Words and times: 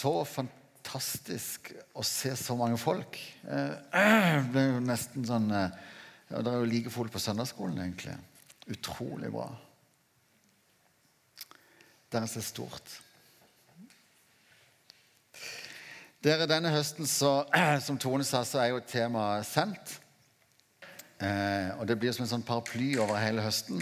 så 0.00 0.12
fantastisk 0.24 1.72
å 1.92 2.04
se 2.06 2.32
så 2.38 2.56
mange 2.58 2.78
folk. 2.80 3.18
Eh, 3.44 3.74
Det 4.40 4.52
ble 4.54 4.66
jo 4.66 4.80
nesten 4.84 5.26
sånn 5.28 5.50
eh, 5.52 5.78
ja, 6.30 6.40
Det 6.40 6.52
er 6.52 6.60
jo 6.62 6.70
like 6.70 6.92
folk 6.94 7.12
på 7.12 7.22
søndagsskolen, 7.22 7.80
egentlig. 7.84 8.16
Utrolig 8.70 9.32
bra. 9.34 9.48
Deres 12.10 12.36
er 12.38 12.46
stort. 12.46 12.96
Dere, 16.20 16.46
Denne 16.50 16.72
høsten, 16.74 17.08
så, 17.08 17.44
som 17.86 17.98
Tone 18.00 18.26
sa, 18.26 18.44
så 18.46 18.62
er 18.62 18.72
jo 18.72 18.84
temaet 18.84 19.48
sendt. 19.48 19.98
Eh, 21.20 21.76
og 21.76 21.84
det 21.88 21.98
blir 22.00 22.14
som 22.16 22.24
en 22.24 22.32
sånn 22.34 22.46
paraply 22.46 22.94
over 23.00 23.20
hele 23.20 23.44
høsten. 23.44 23.80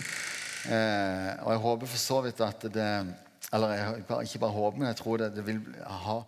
Eh, 0.68 1.32
og 1.44 1.52
jeg 1.54 1.64
håper 1.64 1.90
for 1.90 2.02
så 2.02 2.20
vidt 2.24 2.42
at 2.42 2.66
det 2.74 2.92
Eller 3.52 3.96
ikke 4.20 4.42
bare 4.42 4.56
håper, 4.56 4.78
men 4.78 4.90
jeg 4.90 5.00
tror 5.00 5.20
det, 5.22 5.30
det 5.36 5.44
vil 5.46 5.62
ha 6.04 6.18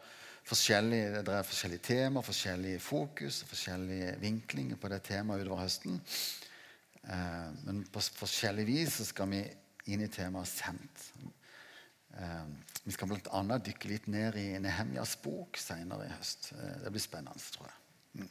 forskjellige, 0.51 1.23
det 1.27 1.35
er 1.37 1.47
forskjellige 1.47 1.85
temaer, 1.85 2.25
forskjellige 2.25 2.81
fokus, 2.81 3.43
forskjellige 3.49 4.15
vinklinger 4.23 4.81
på 4.81 4.89
det 4.89 5.03
temaet 5.07 5.45
utover 5.45 5.67
høsten. 5.67 6.01
Eh, 7.05 7.51
men 7.67 7.85
på 7.93 8.03
forskjellig 8.23 8.67
vis 8.69 8.97
så 9.01 9.09
skal 9.11 9.31
vi 9.35 9.43
inn 9.93 10.05
i 10.05 10.11
temaet 10.13 10.49
sendt. 10.49 11.05
Eh, 12.17 12.47
vi 12.85 12.95
skal 12.97 13.11
bl.a. 13.11 13.59
dykke 13.61 13.91
litt 13.91 14.09
ned 14.11 14.39
i 14.41 14.49
Nehemjas 14.63 15.19
bok 15.23 15.61
senere 15.61 16.09
i 16.09 16.15
høst. 16.15 16.53
Eh, 16.57 16.79
det 16.85 16.95
blir 16.95 17.05
spennende, 17.05 17.53
tror 17.53 17.69
jeg. 17.69 17.77
Mm. 18.21 18.31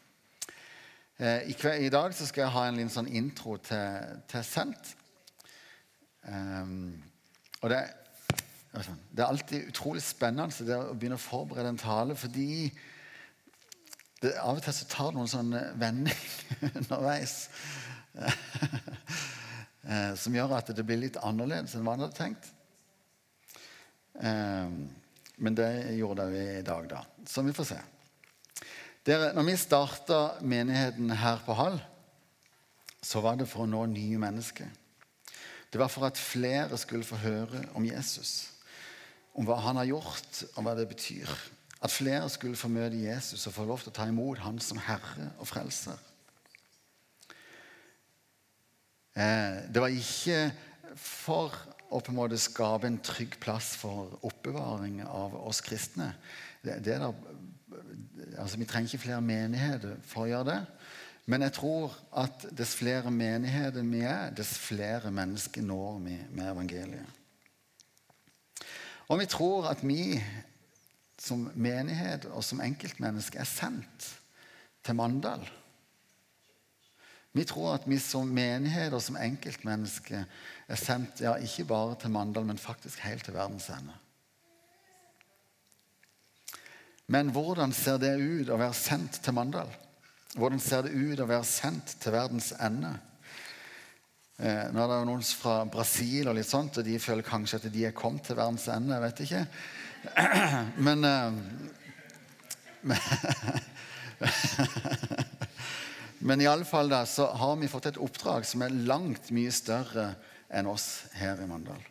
Eh, 1.19 1.51
I, 1.53 1.55
I, 1.85 1.93
dag 1.93 2.15
skal 2.17 2.43
jeg 2.43 2.55
ha 2.57 2.65
en 2.67 2.81
liten 2.81 2.93
sånn 2.93 3.11
intro 3.21 3.59
til, 3.63 4.17
til 4.31 4.45
sendt. 4.47 4.95
Um, 6.19 6.99
og 7.63 7.71
det, 7.71 7.79
det, 8.71 9.23
er 9.23 9.25
alltid 9.25 9.71
utrolig 9.71 10.01
spennende 10.05 10.65
det 10.65 10.77
å 10.77 10.93
begynne 10.93 11.17
å 11.17 11.21
forberede 11.21 11.71
en 11.73 11.81
tale, 11.81 12.15
fordi 12.15 12.69
det, 14.21 14.35
av 14.37 14.59
og 14.59 14.63
til 14.63 14.75
så 14.75 14.87
tar 14.91 15.09
det 15.09 15.17
noen 15.17 15.31
sånne 15.31 15.61
vendinger 15.79 16.71
underveis 16.81 17.35
eh, 19.89 20.13
som 20.19 20.35
gjør 20.35 20.57
at 20.59 20.73
det 20.75 20.85
blir 20.85 21.01
litt 21.01 21.19
annerledes 21.23 21.75
enn 21.75 21.85
hva 21.87 21.95
en 21.95 22.05
hadde 22.05 22.19
tenkt. 22.19 22.49
Um, 24.19 24.89
men 25.39 25.55
det 25.55 25.69
gjorde 25.95 26.27
vi 26.33 26.43
i 26.57 26.65
dag, 26.67 26.89
da. 26.91 27.05
Så 27.23 27.41
vi 27.47 27.55
får 27.55 27.69
se. 27.71 27.79
Dere, 29.07 29.31
når 29.33 29.45
vi 29.47 29.55
starta 29.57 30.19
menigheten 30.43 31.13
her 31.15 31.39
på 31.45 31.55
Hall, 31.55 31.79
så 33.01 33.23
var 33.23 33.39
det 33.39 33.47
for 33.47 33.63
å 33.63 33.69
nå 33.69 33.85
nye 33.93 34.19
mennesker. 34.19 34.67
Det 35.71 35.79
var 35.79 35.91
for 35.93 36.09
at 36.09 36.19
flere 36.19 36.77
skulle 36.81 37.07
få 37.07 37.21
høre 37.21 37.63
om 37.77 37.85
Jesus, 37.87 38.49
om 39.39 39.47
hva 39.47 39.55
han 39.63 39.79
har 39.79 39.87
gjort, 39.87 40.43
og 40.57 40.65
hva 40.65 40.75
det 40.75 40.89
betyr. 40.91 41.31
At 41.79 41.93
flere 41.93 42.27
skulle 42.31 42.59
få 42.59 42.67
møte 42.71 42.99
Jesus 42.99 43.47
og 43.47 43.55
få 43.55 43.65
lov 43.67 43.83
til 43.83 43.93
å 43.93 43.95
ta 43.95 44.07
imot 44.09 44.41
han 44.43 44.59
som 44.59 44.81
herre 44.83 45.29
og 45.39 45.47
frelser. 45.47 45.95
Eh, 49.15 49.61
det 49.71 49.79
var 49.79 49.95
ikke 49.95 50.41
for 50.99 51.55
å 51.89 52.01
på 52.03 52.11
en 52.11 52.19
måte 52.19 52.37
skape 52.39 52.87
en 52.89 52.99
trygg 53.01 53.39
plass 53.41 53.71
for 53.79 54.19
oppbevaring 54.27 54.99
av 55.07 55.37
oss 55.39 55.63
kristne. 55.65 56.11
Det, 56.61 56.75
det 56.85 56.99
der, 56.99 57.15
altså, 58.35 58.59
vi 58.59 58.67
trenger 58.67 58.91
ikke 58.91 59.05
flere 59.07 59.23
menigheter 59.25 59.95
for 60.05 60.25
å 60.25 60.29
gjøre 60.33 60.49
det. 60.51 60.59
Men 61.29 61.45
jeg 61.45 61.55
tror 61.59 61.95
at 62.17 62.43
dess 62.57 62.73
flere 62.75 63.11
menigheter 63.13 63.85
vi 63.87 64.03
er, 64.03 64.33
dess 64.35 64.51
flere 64.59 65.13
mennesker 65.13 65.63
når 65.63 66.03
vi 66.03 66.17
med 66.27 66.51
evangeliet. 66.51 67.18
Og 69.09 69.19
vi 69.19 69.25
tror 69.29 69.69
at 69.71 69.81
vi 69.83 70.19
som 71.19 71.49
menighet 71.55 72.27
og 72.29 72.43
som 72.45 72.61
enkeltmenneske 72.63 73.41
er 73.41 73.49
sendt 73.49 74.05
til 74.85 74.95
Mandal. 74.95 75.43
Vi 77.33 77.45
tror 77.45 77.75
at 77.75 77.87
vi 77.89 77.99
som 78.01 78.29
menighet 78.33 78.93
og 78.93 79.01
som 79.05 79.17
enkeltmenneske 79.19 80.21
er 80.69 80.79
sendt 80.79 81.21
ja, 81.21 81.35
ikke 81.41 81.67
bare 81.69 81.97
til 82.01 82.13
Mandal, 82.13 82.45
men 82.45 82.61
faktisk 82.61 83.01
helt 83.05 83.25
til 83.25 83.35
verdens 83.37 83.69
ende. 83.73 83.97
Men 87.09 87.29
hvordan 87.33 87.73
ser 87.73 87.97
det 87.97 88.15
ut 88.21 88.49
å 88.53 88.57
være 88.61 88.77
sendt 88.77 89.21
til 89.25 89.33
Mandal? 89.33 89.69
Hvordan 90.37 90.61
ser 90.61 90.85
det 90.85 90.93
ut 90.93 91.21
å 91.21 91.29
være 91.29 91.45
sendt 91.49 91.95
til 92.01 92.13
verdens 92.13 92.51
ende? 92.61 92.93
Eh, 94.39 94.69
nå 94.71 94.79
er 94.79 94.87
det 94.87 94.97
jo 95.01 95.07
noen 95.09 95.23
fra 95.35 95.65
Brasil 95.67 96.29
og 96.31 96.37
litt 96.37 96.47
sånt, 96.47 96.77
og 96.79 96.85
de 96.87 96.95
føler 97.03 97.25
kanskje 97.27 97.59
at 97.59 97.65
de 97.73 97.81
er 97.89 97.95
kommet 97.95 98.23
til 98.23 98.37
verdens 98.39 98.69
ende. 98.71 98.95
Jeg 98.95 99.03
vet 99.03 99.19
ikke. 99.25 99.43
Men, 100.87 101.03
eh, 101.03 101.31
men 106.23 106.41
iallfall 106.43 106.93
så 107.07 107.25
har 107.35 107.57
vi 107.59 107.67
fått 107.67 107.89
et 107.91 107.99
oppdrag 107.99 108.47
som 108.47 108.63
er 108.63 108.77
langt 108.87 109.27
mye 109.35 109.51
større 109.51 110.13
enn 110.47 110.67
oss 110.71 111.11
her 111.19 111.43
i 111.43 111.47
Mandal. 111.49 111.83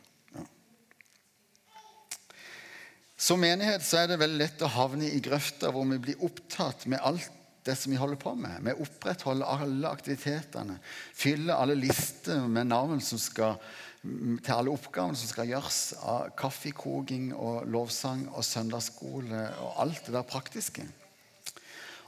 Som 3.18 3.42
menighet 3.42 3.82
så 3.84 4.00
er 4.00 4.12
det 4.12 4.20
veldig 4.22 4.40
lett 4.40 4.62
å 4.62 4.70
havne 4.70 5.10
i 5.10 5.20
grøfta 5.20 5.72
hvor 5.74 5.84
vi 5.90 5.98
blir 6.00 6.24
opptatt 6.24 6.86
med 6.88 7.02
alt 7.04 7.28
det 7.68 7.76
som 7.76 7.92
vi 7.92 8.00
holder 8.00 8.20
på 8.20 8.34
med. 8.38 8.62
Vi 8.64 8.76
opprettholder 8.84 9.60
alle 9.64 9.90
aktivitetene. 9.92 10.78
Fyller 11.16 11.58
alle 11.58 11.76
lister 11.78 12.46
med 12.48 12.70
navn 12.70 13.02
skal, 13.04 13.58
til 14.02 14.54
alle 14.54 14.72
oppgavene 14.72 15.18
som 15.18 15.30
skal 15.30 15.50
gjøres 15.50 15.82
av 16.00 16.30
kaffekoking 16.38 17.34
og 17.36 17.68
lovsang 17.68 18.26
og 18.32 18.46
søndagsskole 18.46 19.44
og 19.60 19.84
alt 19.84 20.08
det 20.08 20.16
der 20.16 20.26
praktiske. 20.28 20.86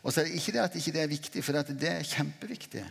Og 0.01 0.13
så 0.13 0.23
er 0.23 0.31
det 0.31 0.39
ikke 0.39 0.53
det 0.55 0.63
at 0.63 0.77
ikke 0.81 0.93
det 0.97 1.01
er 1.03 1.11
viktig, 1.13 1.43
for 1.45 1.57
det 1.69 1.89
er 1.91 2.07
kjempeviktig. 2.09 2.85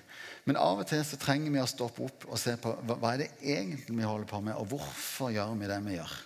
Men 0.46 0.60
av 0.62 0.84
og 0.84 0.90
til 0.90 1.02
så 1.06 1.18
trenger 1.18 1.56
vi 1.56 1.62
å 1.62 1.70
stoppe 1.70 2.06
opp 2.06 2.28
og 2.30 2.38
se 2.38 2.54
på 2.62 2.76
hva 2.86 3.16
er 3.16 3.24
det 3.24 3.32
egentlig 3.42 3.98
vi 3.98 4.06
holder 4.06 4.30
på 4.30 4.42
med, 4.46 4.54
og 4.62 4.70
hvorfor 4.76 5.34
gjør 5.34 5.56
vi 5.58 5.72
det 5.72 5.80
vi 5.88 5.98
gjør. 5.98 6.18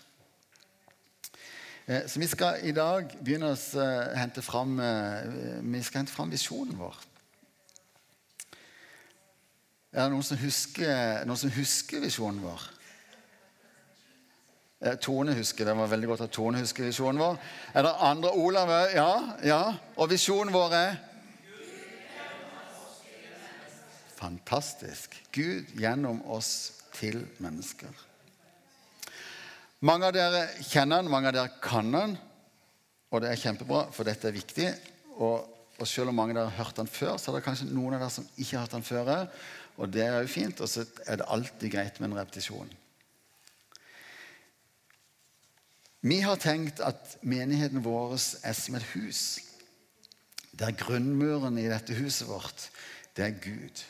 Eh, 1.85 2.07
så 2.07 2.19
vi 2.19 2.27
skal 2.27 2.61
i 2.63 2.71
dag 2.71 3.09
begynne 3.19 3.49
å 3.51 3.57
eh, 3.57 4.13
hente 4.15 4.41
fram, 4.41 4.77
eh, 4.79 5.57
vi 5.59 5.81
skal 5.83 6.03
hente 6.03 6.13
fram 6.15 6.31
visjonen 6.31 6.77
vår. 6.79 6.99
Er 9.93 10.05
det 10.05 10.13
noen 10.13 10.25
som 10.25 10.39
husker, 10.39 11.25
noen 11.27 11.41
som 11.41 11.51
husker 11.53 12.01
visjonen 12.01 12.39
vår? 12.43 12.69
Tone 14.99 15.31
husker. 15.37 15.63
Det 15.63 15.75
var 15.79 15.91
veldig 15.91 16.07
godt 16.09 16.23
at 16.25 16.31
Tone 16.35 16.59
husker 16.59 16.83
visjonen 16.83 17.21
vår. 17.21 17.37
Er 17.71 17.85
det 17.85 17.91
andre 18.03 18.31
Olav? 18.35 18.71
Ja, 18.91 19.11
ja. 19.45 19.59
Og 19.95 20.09
visjonen 20.11 20.51
vår 20.55 20.75
er 20.75 20.95
Fantastisk. 24.17 25.15
Gud 25.35 25.71
gjennom 25.75 26.21
oss 26.31 26.79
til 26.95 27.25
mennesker. 27.43 27.91
Mange 29.83 30.07
av 30.07 30.13
dere 30.15 30.45
kjenner 30.63 31.01
den, 31.01 31.11
mange 31.11 31.27
av 31.27 31.35
dere 31.35 31.57
kan 31.63 31.89
den. 31.91 32.13
Og 33.11 33.19
det 33.21 33.33
er 33.33 33.41
kjempebra, 33.41 33.89
for 33.91 34.07
dette 34.07 34.29
er 34.29 34.35
viktig. 34.35 34.69
Og, 35.17 35.49
og 35.75 35.89
selv 35.89 36.13
om 36.13 36.15
mange 36.15 36.31
av 36.37 36.39
dere 36.39 36.53
har 36.53 36.63
hørt 36.63 36.79
den 36.79 36.87
før, 36.87 37.17
så 37.19 37.31
er 37.31 37.37
det 37.37 37.47
kanskje 37.49 37.67
noen 37.67 37.97
av 37.97 38.05
dere 38.05 38.13
som 38.15 38.29
ikke 38.37 38.55
har 38.55 38.63
hørt 38.63 38.77
den 38.77 38.87
før. 38.87 39.11
Og 39.75 39.91
det 39.91 40.05
er 40.05 40.21
jo 40.21 40.31
fint. 40.31 40.61
Og 40.63 40.71
så 40.71 40.85
er 41.03 41.19
det 41.19 41.27
alltid 41.27 41.73
greit 41.73 41.99
med 41.99 42.09
en 42.11 42.21
repetisjon. 42.21 42.71
Vi 46.03 46.19
har 46.23 46.39
tenkt 46.39 46.79
at 46.83 47.17
menigheten 47.23 47.83
vår 47.83 48.15
er 48.15 48.55
som 48.55 48.79
et 48.79 48.87
hus. 48.93 49.39
Der 50.59 50.75
grunnmuren 50.79 51.59
i 51.59 51.67
dette 51.67 51.95
huset 51.95 52.27
vårt, 52.31 52.69
det 53.17 53.27
er 53.27 53.35
Gud. 53.35 53.83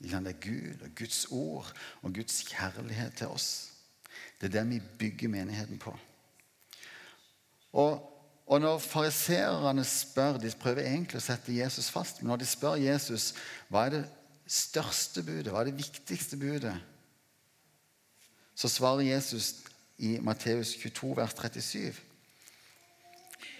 Det 0.00 0.14
er 0.14 0.38
Gud 0.46 0.86
og 0.86 0.94
Guds 0.98 1.26
ord 1.30 1.74
og 2.02 2.14
Guds 2.14 2.40
kjærlighet 2.48 3.18
til 3.18 3.34
oss. 3.34 3.69
Det 4.40 4.48
er 4.48 4.60
det 4.60 4.70
vi 4.70 4.80
bygger 4.98 5.28
menigheten 5.28 5.78
på. 5.78 5.92
Og, 7.72 8.00
og 8.46 8.60
når 8.60 8.78
fariseerne 8.78 9.84
spør 9.84 10.38
De 10.42 10.50
prøver 10.58 10.88
egentlig 10.88 11.20
å 11.20 11.24
sette 11.24 11.54
Jesus 11.54 11.90
fast. 11.92 12.22
Men 12.22 12.32
når 12.32 12.42
de 12.42 12.48
spør 12.50 12.80
Jesus 12.80 13.34
hva 13.68 13.86
er 13.86 13.98
det 13.98 14.04
største 14.50 15.22
budet, 15.22 15.52
hva 15.52 15.62
er 15.62 15.70
det 15.70 15.78
viktigste 15.78 16.38
budet, 16.40 16.74
så 18.54 18.68
svarer 18.68 19.06
Jesus 19.06 19.54
i 19.98 20.18
Matteus 20.20 20.74
22, 20.80 21.14
vers 21.16 21.36
37. 21.36 22.00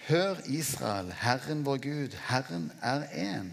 Hør, 0.08 0.40
Israel, 0.50 1.12
Herren 1.12 1.62
vår 1.64 1.78
Gud, 1.84 2.16
Herren 2.26 2.72
er 2.82 3.06
én. 3.14 3.52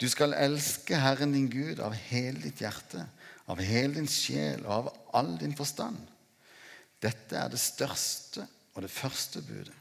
Du 0.00 0.08
skal 0.08 0.34
elske 0.34 0.96
Herren 0.96 1.34
din 1.34 1.50
Gud 1.50 1.82
av 1.84 1.94
hele 1.94 2.40
ditt 2.40 2.62
hjerte, 2.64 3.04
av 3.46 3.60
hele 3.62 3.94
din 3.98 4.08
sjel 4.10 4.64
og 4.64 4.72
av 4.72 4.90
all 5.20 5.36
din 5.40 5.54
forstand. 5.56 5.98
Dette 7.06 7.38
er 7.38 7.50
det 7.52 7.62
største 7.62 8.46
og 8.74 8.82
det 8.82 8.90
første 8.90 9.42
budet. 9.46 9.74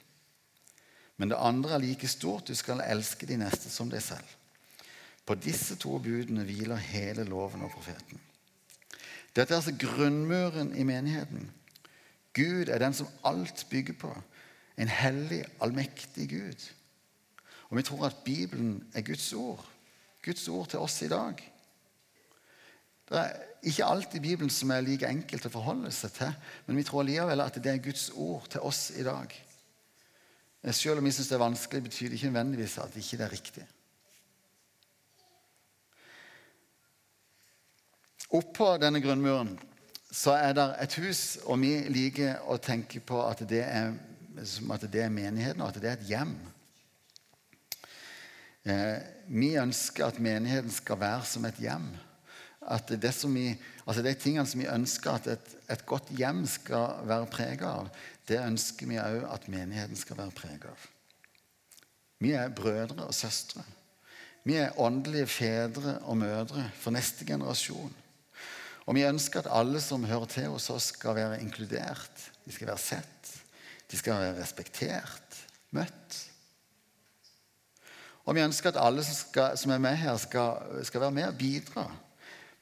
Men 1.17 1.31
det 1.31 1.39
andre 1.39 1.75
er 1.75 1.83
like 1.83 2.07
stort. 2.11 2.47
Du 2.47 2.55
skal 2.55 2.83
elske 2.85 3.25
de 3.25 3.37
neste 3.39 3.71
som 3.71 3.89
deg 3.89 4.03
selv. 4.03 4.27
På 5.25 5.35
disse 5.39 5.77
to 5.81 5.97
budene 6.03 6.45
hviler 6.45 6.81
hele 6.91 7.25
loven 7.25 7.65
og 7.65 7.71
profeten. 7.73 8.19
Dette 9.35 9.51
er 9.51 9.59
altså 9.59 9.75
grunnmuren 9.79 10.75
i 10.77 10.83
menigheten. 10.87 11.49
Gud 12.35 12.69
er 12.69 12.79
den 12.79 12.93
som 12.93 13.09
alt 13.23 13.65
bygger 13.69 13.93
på. 13.99 14.15
en 14.77 14.87
hellig, 14.87 15.45
allmektig 15.61 16.29
Gud. 16.29 16.63
Og 17.69 17.77
vi 17.77 17.83
tror 17.83 18.05
at 18.05 18.17
Bibelen 18.25 18.83
er 18.93 19.01
Guds 19.01 19.33
ord. 19.33 19.65
Guds 20.25 20.47
ord 20.47 20.67
til 20.69 20.79
oss 20.79 21.01
i 21.01 21.07
dag. 21.07 21.54
Det 23.05 23.19
er 23.21 23.33
ikke 23.69 23.85
alt 23.85 24.15
i 24.17 24.21
Bibelen 24.23 24.49
som 24.49 24.71
er 24.73 24.85
like 24.85 25.09
enkelt 25.09 25.45
å 25.45 25.53
forholde 25.53 25.91
seg 25.93 26.13
til, 26.15 26.33
men 26.65 26.79
vi 26.79 26.85
tror 26.87 27.05
likevel 27.05 27.43
at 27.43 27.59
det 27.61 27.71
er 27.71 27.83
Guds 27.85 28.09
ord 28.13 28.47
til 28.49 28.65
oss 28.65 28.87
i 28.97 29.05
dag. 29.05 29.33
Selv 30.73 30.97
om 30.97 31.05
vi 31.05 31.13
syns 31.13 31.29
det 31.29 31.37
er 31.37 31.43
vanskelig, 31.43 31.83
betyr 31.85 32.09
det 32.09 32.17
ikke 32.17 32.31
nødvendigvis 32.31 32.79
at 32.81 32.93
det 32.93 33.03
ikke 33.05 33.21
er 33.23 33.33
riktig. 33.35 33.65
Oppå 38.33 38.71
denne 38.81 38.99
grunnmuren 39.03 39.53
så 40.15 40.33
er 40.39 40.55
det 40.57 40.65
et 40.81 40.97
hus, 41.03 41.21
og 41.45 41.59
vi 41.61 41.75
liker 41.91 42.41
å 42.49 42.57
tenke 42.57 43.01
på 43.03 43.19
at 43.21 43.43
det 43.49 43.61
er, 43.67 43.93
at 44.39 44.85
det 44.91 45.03
er 45.03 45.13
menigheten, 45.13 45.61
og 45.61 45.69
at 45.69 45.79
det 45.83 45.91
er 45.91 45.97
et 45.99 46.09
hjem. 46.09 46.33
Eh, 48.65 48.97
vi 49.27 49.51
ønsker 49.61 50.07
at 50.07 50.21
menigheten 50.23 50.73
skal 50.73 50.97
være 51.03 51.27
som 51.29 51.45
et 51.45 51.59
hjem. 51.61 51.91
At 52.65 52.89
vi, 52.89 53.55
altså 53.85 54.01
De 54.01 54.13
tingene 54.13 54.47
som 54.47 54.59
vi 54.59 54.67
ønsker 54.67 55.11
at 55.11 55.27
et, 55.27 55.55
et 55.69 55.85
godt 55.85 56.09
hjem 56.09 56.45
skal 56.49 57.05
være 57.05 57.29
preget 57.29 57.61
av, 57.61 57.89
det 58.27 58.41
ønsker 58.41 58.89
vi 58.89 58.97
òg 58.97 59.25
at 59.29 59.47
menigheten 59.47 59.95
skal 59.95 60.17
være 60.17 60.33
preget 60.33 60.65
av. 60.65 60.87
Vi 62.19 62.31
er 62.33 62.49
brødre 62.49 63.05
og 63.05 63.13
søstre. 63.13 63.61
Vi 64.45 64.55
er 64.57 64.77
åndelige 64.79 65.27
fedre 65.27 65.99
og 66.05 66.17
mødre 66.17 66.69
for 66.79 66.93
neste 66.93 67.25
generasjon. 67.25 67.93
Og 68.85 68.95
vi 68.95 69.05
ønsker 69.05 69.41
at 69.41 69.49
alle 69.49 69.81
som 69.81 70.05
hører 70.05 70.29
til 70.29 70.51
hos 70.53 70.69
oss, 70.69 70.91
skal 70.93 71.15
være 71.17 71.41
inkludert. 71.41 72.29
De 72.45 72.53
skal 72.53 72.69
være 72.69 72.81
sett. 72.81 73.31
De 73.91 73.97
skal 73.97 74.19
være 74.21 74.39
respektert, 74.41 75.39
møtt. 75.73 76.21
Og 78.25 78.37
vi 78.37 78.41
ønsker 78.41 78.71
at 78.71 78.81
alle 78.81 79.03
som, 79.05 79.17
skal, 79.17 79.57
som 79.57 79.73
er 79.73 79.81
med 79.81 79.97
her, 80.01 80.17
skal, 80.17 80.81
skal 80.85 81.01
være 81.01 81.17
med 81.17 81.27
og 81.29 81.37
bidra 81.37 81.85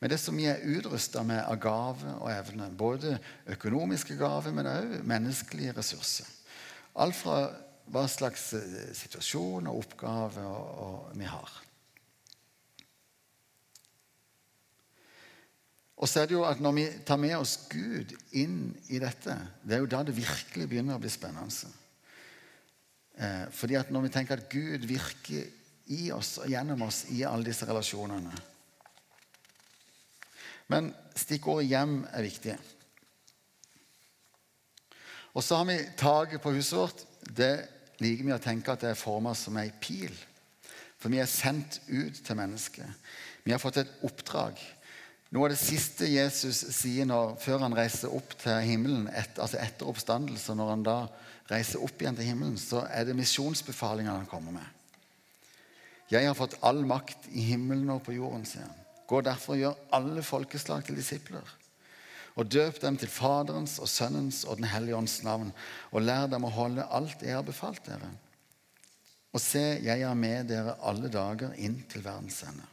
med 0.04 0.12
det 0.12 0.18
som 0.20 0.36
vi 0.36 0.50
er 0.52 0.60
utrusta 0.68 1.22
med 1.24 1.46
av 1.48 1.56
gave 1.64 2.14
og 2.18 2.28
evne. 2.28 2.66
Både 2.76 3.14
økonomiske 3.54 4.18
gaver, 4.20 4.52
men 4.52 4.68
òg 4.68 4.98
menneskelige 5.08 5.78
ressurser. 5.78 6.28
Alt 7.00 7.16
fra 7.16 7.38
hva 7.88 8.04
slags 8.12 8.50
eh, 8.60 8.92
situasjon 9.00 9.72
og 9.72 9.80
oppgave 9.80 10.44
vi 11.16 11.32
har. 11.32 11.56
Og 15.96 16.12
så 16.12 16.20
er 16.20 16.28
det 16.28 16.36
jo 16.36 16.44
at 16.44 16.60
Når 16.60 16.76
vi 16.76 16.88
tar 17.08 17.24
med 17.24 17.38
oss 17.40 17.58
Gud 17.72 18.12
inn 18.36 18.74
i 18.92 19.00
dette, 19.00 19.40
det 19.64 19.78
er 19.78 19.86
jo 19.86 19.92
da 19.96 20.04
det 20.04 20.20
virkelig 20.20 20.68
begynner 20.68 21.00
å 21.00 21.04
bli 21.04 21.16
spennende. 21.16 21.76
Eh, 23.16 23.46
fordi 23.56 23.80
at 23.80 23.92
Når 23.92 24.10
vi 24.10 24.18
tenker 24.20 24.36
at 24.36 24.52
Gud 24.52 24.84
virker 24.84 25.48
i 25.96 26.10
oss 26.12 26.42
og 26.44 26.52
gjennom 26.52 26.90
oss 26.92 27.06
i 27.16 27.24
alle 27.24 27.48
disse 27.48 27.64
relasjonene 27.72 28.52
Men 30.74 30.94
stikkordet 31.16 31.70
'hjem' 31.70 32.08
er 32.10 32.26
viktig. 32.26 32.58
Og 35.34 35.44
så 35.44 35.58
har 35.58 35.66
vi 35.70 35.80
taket 35.98 36.42
på 36.42 36.54
huset 36.54 36.78
vårt. 36.78 37.06
Det 37.22 37.54
liker 38.02 38.26
vi 38.26 38.34
å 38.36 38.42
tenke 38.42 38.74
at 38.74 38.82
det 38.82 38.94
er 38.94 39.00
forma 39.00 39.34
som 39.38 39.58
ei 39.58 39.72
pil. 39.82 40.14
For 41.02 41.14
vi 41.14 41.20
er 41.22 41.30
sendt 41.30 41.82
ut 41.90 42.22
til 42.26 42.38
mennesket. 42.38 42.86
Vi 43.44 43.52
har 43.52 43.62
fått 43.62 43.82
et 43.82 43.94
oppdrag. 44.06 44.60
Noe 45.34 45.50
av 45.50 45.56
det 45.56 45.60
siste 45.60 46.08
Jesus 46.08 46.62
sier 46.78 47.08
når, 47.10 47.34
før 47.42 47.66
han 47.66 47.76
reiser 47.76 48.14
opp 48.14 48.36
til 48.38 48.60
himmelen, 48.62 49.08
et, 49.10 49.40
altså 49.42 49.58
etter 49.58 49.90
oppstandelse, 49.90 50.54
når 50.54 50.70
han 50.70 50.86
da 50.86 50.98
reiser 51.50 51.82
opp 51.84 52.02
igjen 52.02 52.16
til 52.20 52.30
himmelen, 52.30 52.60
så 52.62 52.86
er 52.86 53.08
det 53.10 53.18
misjonsbefalingene 53.18 54.20
han 54.22 54.30
kommer 54.30 54.54
med. 54.60 54.70
Jeg 56.14 56.30
har 56.30 56.38
fått 56.38 56.60
all 56.62 56.84
makt 56.86 57.26
i 57.34 57.48
himmelen 57.50 57.90
og 57.90 58.04
på 58.06 58.14
jorden, 58.14 58.46
sier 58.46 58.68
han. 58.68 58.83
Gå 59.08 59.22
derfor 59.22 59.56
og 59.56 59.62
gjør 59.62 59.82
alle 59.98 60.24
folkeslag 60.24 60.86
til 60.88 60.98
disipler. 60.98 61.46
Og 62.36 62.50
døp 62.50 62.80
dem 62.82 62.98
til 62.98 63.12
Faderens 63.12 63.78
og 63.80 63.90
Sønnens 63.90 64.44
og 64.44 64.58
Den 64.58 64.70
hellige 64.72 64.98
ånds 64.98 65.20
navn. 65.24 65.52
Og 65.92 66.02
lær 66.02 66.28
dem 66.32 66.48
å 66.48 66.54
holde 66.54 66.88
alt 66.90 67.22
jeg 67.22 67.36
har 67.36 67.46
befalt 67.46 67.86
dere. 67.86 68.10
Og 69.34 69.42
se, 69.42 69.62
jeg 69.82 70.06
er 70.06 70.14
med 70.18 70.50
dere 70.50 70.78
alle 70.86 71.10
dager 71.14 71.56
inn 71.58 71.80
til 71.90 72.06
verdens 72.06 72.42
ende. 72.46 72.66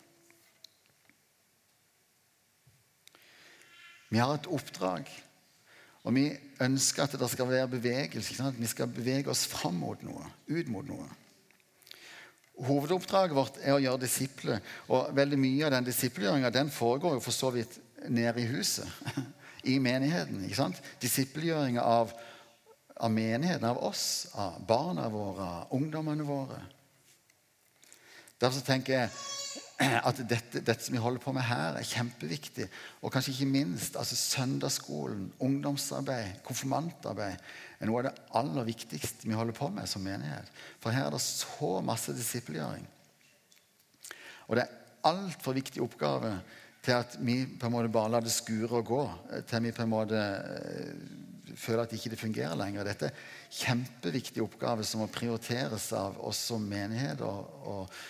Vi 4.11 4.19
har 4.19 4.35
et 4.35 4.49
oppdrag, 4.51 5.07
og 6.03 6.15
vi 6.17 6.25
ønsker 6.61 7.05
at 7.05 7.15
det 7.21 7.29
skal 7.31 7.49
være 7.49 7.71
bevegelse. 7.77 8.49
Vi 8.57 8.69
skal 8.69 8.91
bevege 8.91 9.31
oss 9.31 9.45
fram 9.49 9.79
mot 9.79 10.01
noe, 10.03 10.25
ut 10.51 10.73
mot 10.73 10.89
noe. 10.89 11.07
Hovedoppdraget 12.61 13.37
vårt 13.37 13.61
er 13.63 13.75
å 13.75 13.81
gjøre 13.81 14.03
disipler. 14.03 14.65
Og 14.93 15.13
veldig 15.17 15.39
mye 15.41 15.69
av 15.69 15.75
den 15.77 15.87
disippelgjøringa 15.89 16.51
den 16.53 16.73
foregår 16.73 17.17
jo 17.17 17.23
for 17.25 17.37
så 17.37 17.53
vidt 17.55 17.79
nede 18.09 18.43
i 18.43 18.51
huset. 18.51 18.89
I 19.73 19.79
menigheten. 19.83 20.45
ikke 20.45 20.61
sant? 20.61 20.81
Disippelgjøringa 21.03 21.85
av, 21.85 22.13
av 22.97 23.13
menigheten, 23.13 23.67
av 23.69 23.81
oss, 23.85 24.29
av 24.35 24.61
barna 24.69 25.09
våre, 25.13 25.49
av 25.63 25.75
ungdommene 25.77 26.25
våre. 26.25 26.61
Derfor 28.41 28.65
tenker 28.65 28.97
jeg 28.97 29.11
at 30.09 30.21
dette, 30.29 30.61
dette, 30.61 30.81
som 30.85 30.97
vi 30.97 31.03
holder 31.03 31.21
på 31.25 31.33
med 31.37 31.45
her, 31.45 31.77
er 31.77 31.89
kjempeviktig. 31.89 32.69
Og 33.01 33.13
kanskje 33.13 33.35
ikke 33.35 33.53
minst 33.53 33.97
altså 34.01 34.17
søndagsskolen, 34.17 35.31
ungdomsarbeid, 35.45 36.41
konfirmantarbeid 36.45 37.41
er 37.81 37.89
noe 37.89 38.03
av 38.03 38.11
det 38.11 38.29
aller 38.37 38.67
viktigste 38.69 39.29
vi 39.29 39.37
holder 39.37 39.57
på 39.57 39.71
med 39.73 39.89
som 39.89 40.05
menighet. 40.05 40.49
For 40.83 40.93
her 40.93 41.09
er 41.09 41.15
det 41.17 41.23
så 41.25 41.79
masse 41.85 42.13
disippelgjøring. 42.17 42.85
Og 44.49 44.59
det 44.59 44.67
er 44.67 44.77
altfor 45.09 45.57
viktig 45.57 45.81
oppgave 45.85 46.35
til 46.85 46.97
at 46.97 47.17
vi 47.21 47.43
på 47.61 47.69
en 47.69 47.75
måte 47.75 47.93
bare 47.93 48.13
lar 48.17 48.25
det 48.25 48.33
skure 48.35 48.81
og 48.81 48.89
gå. 48.89 49.03
Til 49.49 49.65
vi 49.67 49.75
på 49.77 49.85
en 49.85 49.93
måte 49.93 50.21
eh, 50.21 51.55
føler 51.57 51.85
at 51.85 51.93
det 51.93 52.01
ikke 52.01 52.21
fungerer 52.21 52.59
lenger. 52.59 52.85
Dette 52.89 53.11
er 53.11 53.15
en 53.15 53.57
kjempeviktig 53.61 54.45
oppgave 54.45 54.85
som 54.87 55.05
må 55.05 55.09
prioriteres 55.13 55.91
av 55.97 56.21
oss 56.25 56.41
som 56.51 56.65
menighet. 56.69 57.25
Og, 57.25 57.65
og, 57.65 58.01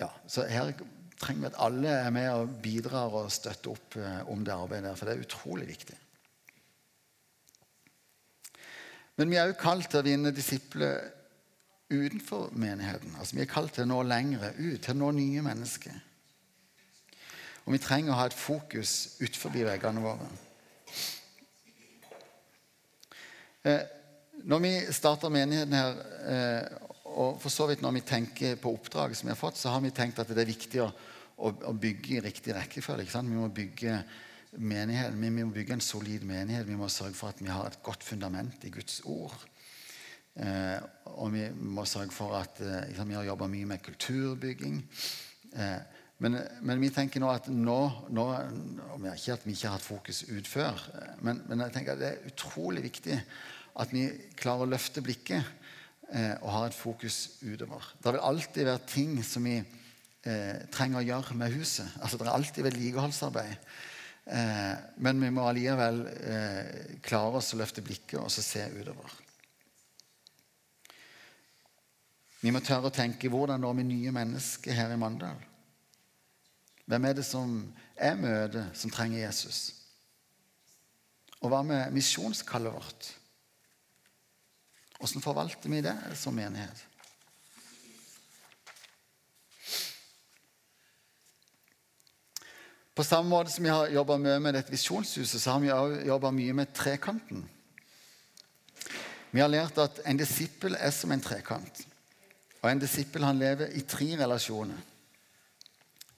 ja, 0.00 0.10
så 0.28 0.48
her 0.50 0.72
trenger 1.20 1.46
vi 1.46 1.50
at 1.52 1.60
alle 1.64 1.98
er 2.04 2.14
med 2.14 2.30
og 2.34 2.56
bidrar 2.64 3.14
og 3.22 3.32
støtter 3.32 3.72
opp 3.72 4.00
eh, 4.00 4.20
om 4.28 4.44
det 4.44 4.56
arbeidet 4.56 4.90
der, 4.90 4.98
for 4.98 5.08
det 5.08 5.16
er 5.16 5.28
utrolig 5.28 5.68
viktig. 5.70 6.00
Men 9.16 9.30
vi 9.30 9.38
er 9.38 9.48
også 9.48 9.60
kalt 9.60 9.90
til 9.90 10.00
å 10.00 10.06
vinne 10.06 10.32
disipler 10.34 11.10
utenfor 11.92 12.50
menigheten. 12.58 13.14
Altså, 13.18 13.36
vi 13.36 13.44
er 13.44 13.50
kalt 13.50 13.76
til 13.76 13.86
å 13.86 13.90
nå 13.92 14.00
lengre 14.08 14.50
ut, 14.58 14.80
til 14.82 14.94
å 14.96 14.98
nå 14.98 15.10
nye 15.18 15.44
mennesker. 15.44 16.00
Og 17.64 17.72
vi 17.72 17.80
trenger 17.80 18.12
å 18.12 18.18
ha 18.18 18.26
et 18.28 18.36
fokus 18.36 19.14
utenfor 19.20 19.54
veggene 19.54 20.02
våre. 20.04 20.26
Eh, 23.64 23.84
når 24.44 24.60
vi 24.60 24.72
starter 24.92 25.32
menigheten 25.32 25.72
her, 25.78 25.94
eh, 26.28 26.64
og 27.14 27.38
for 27.40 27.52
så 27.52 27.68
vidt 27.70 27.80
når 27.80 27.94
vi 27.96 28.04
tenker 28.04 28.58
på 28.60 28.74
oppdraget 28.74 29.16
som 29.16 29.28
vi 29.28 29.32
har 29.32 29.40
fått, 29.40 29.56
så 29.56 29.72
har 29.72 29.80
vi 29.80 29.94
tenkt 29.94 30.18
at 30.20 30.28
det 30.28 30.42
er 30.42 30.50
viktig 30.50 30.82
å, 30.84 30.90
å, 31.38 31.72
bygge 31.72 32.16
i 32.16 32.22
riktig 32.24 32.52
rekkefølge. 32.56 33.22
Vi 33.22 33.38
må 33.38 33.48
bygge 33.48 34.02
menighet, 34.58 35.16
vi 35.18 35.30
må 35.30 35.48
bygge 35.52 35.76
en 35.76 35.84
solid 35.84 36.24
menighet. 36.28 36.68
Vi 36.68 36.76
må 36.78 36.88
sørge 36.92 37.16
for 37.18 37.32
at 37.32 37.42
vi 37.42 37.50
har 37.50 37.66
et 37.68 37.82
godt 37.82 38.04
fundament 38.04 38.64
i 38.64 38.72
Guds 38.74 39.00
ord. 39.04 39.34
Eh, 40.34 40.78
og 41.14 41.32
vi 41.34 41.44
må 41.54 41.84
sørge 41.86 42.10
for 42.10 42.34
at 42.34 42.58
eh, 42.60 43.06
Vi 43.06 43.14
har 43.14 43.22
jobba 43.22 43.46
mye 43.46 43.66
med 43.70 43.82
kulturbygging. 43.82 44.80
Eh, 45.54 45.80
men, 46.18 46.38
men, 46.62 46.80
vi 46.80 46.90
tenker 46.94 47.22
nå 47.22 47.28
at 47.30 47.46
nå, 47.50 47.78
nå 48.10 48.24
Ikke 49.12 49.34
at 49.34 49.46
vi 49.46 49.54
ikke 49.54 49.68
har 49.68 49.76
hatt 49.76 49.84
fokus 49.86 50.24
ut 50.30 50.48
før, 50.48 50.78
eh, 50.94 51.14
men, 51.22 51.42
men 51.48 51.62
jeg 51.66 51.74
tenker 51.74 51.94
at 51.94 52.02
det 52.02 52.10
er 52.10 52.32
utrolig 52.32 52.82
viktig 52.88 53.18
at 53.74 53.94
vi 53.94 54.06
klarer 54.38 54.66
å 54.66 54.70
løfte 54.70 55.02
blikket 55.02 55.42
eh, 56.14 56.34
og 56.40 56.50
har 56.54 56.68
et 56.68 56.76
fokus 56.76 57.40
utover. 57.42 57.88
Det 57.98 58.14
vil 58.14 58.26
alltid 58.28 58.68
være 58.68 58.86
ting 58.90 59.16
som 59.26 59.46
vi 59.48 59.56
eh, 59.58 60.62
trenger 60.74 61.00
å 61.00 61.08
gjøre 61.08 61.38
med 61.40 61.56
huset. 61.56 61.88
Altså, 61.98 62.20
det 62.20 62.28
er 62.28 62.36
alltid 62.36 62.68
vedlikeholdsarbeid. 62.68 63.74
Eh, 64.24 64.74
men 65.04 65.20
vi 65.20 65.30
må 65.34 65.44
allikevel 65.44 66.00
eh, 66.08 66.98
klare 67.04 67.40
oss 67.40 67.52
å 67.52 67.60
løfte 67.60 67.84
blikket 67.84 68.20
og 68.22 68.32
se 68.32 68.64
utover. 68.72 69.20
Vi 72.40 72.52
må 72.52 72.60
tørre 72.64 72.88
å 72.88 72.94
tenke 72.94 73.30
hvordan 73.32 73.60
når 73.64 73.76
vi 73.80 73.88
nye 73.88 74.12
mennesker 74.12 74.76
her 74.76 74.92
i 74.92 75.00
Mandal? 75.00 75.40
Hvem 76.84 77.08
er 77.08 77.16
det 77.16 77.24
som 77.24 77.52
jeg 77.96 78.20
møter, 78.20 78.68
som 78.76 78.92
trenger 78.92 79.22
Jesus? 79.22 79.60
Og 81.40 81.48
hva 81.52 81.62
med 81.64 81.92
misjonskallet 81.92 82.72
vårt? 82.72 83.08
Hvordan 84.98 85.24
forvalter 85.24 85.72
vi 85.72 85.80
det 85.84 85.96
som 86.16 86.36
menighet? 86.36 86.84
På 92.94 93.04
samme 93.04 93.28
måte 93.28 93.50
som 93.50 93.64
vi 93.64 93.72
har 93.72 93.90
jobba 93.90 94.16
mye 94.22 94.38
med 94.38 94.54
dette 94.54 94.70
visjonshuset, 94.70 95.40
så 95.42 95.56
har 95.56 95.62
vi 95.62 95.72
også 95.74 96.04
jobba 96.06 96.30
mye 96.30 96.54
med 96.54 96.70
trekanten. 96.74 97.42
Vi 99.34 99.42
har 99.42 99.50
lært 99.50 99.78
at 99.82 99.98
en 100.06 100.18
disippel 100.20 100.76
er 100.78 100.92
som 100.94 101.10
en 101.10 101.22
trekant. 101.22 101.80
Og 102.62 102.68
en 102.70 102.78
disippel 102.80 103.26
han 103.26 103.40
lever 103.40 103.74
i 103.74 103.82
tre 103.82 104.12
relasjoner. 104.20 104.78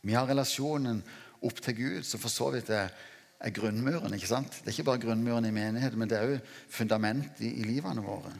Vi 0.04 0.12
har 0.12 0.28
relasjonen 0.28 1.00
opp 1.40 1.62
til 1.64 1.78
Gud, 1.78 2.02
som 2.04 2.20
for 2.20 2.30
så 2.30 2.50
vidt 2.52 2.68
er, 2.70 2.92
er 3.40 3.54
grunnmuren. 3.56 4.12
ikke 4.14 4.28
sant? 4.28 4.60
Det 4.60 4.68
er 4.68 4.76
ikke 4.76 4.90
bare 4.90 5.02
grunnmuren 5.06 5.48
i 5.48 5.54
menigheten, 5.54 5.98
men 5.98 6.12
det 6.12 6.18
er 6.18 6.34
òg 6.34 6.52
fundamentet 6.68 7.40
i, 7.40 7.54
i 7.62 7.64
livene 7.64 8.04
våre. 8.04 8.34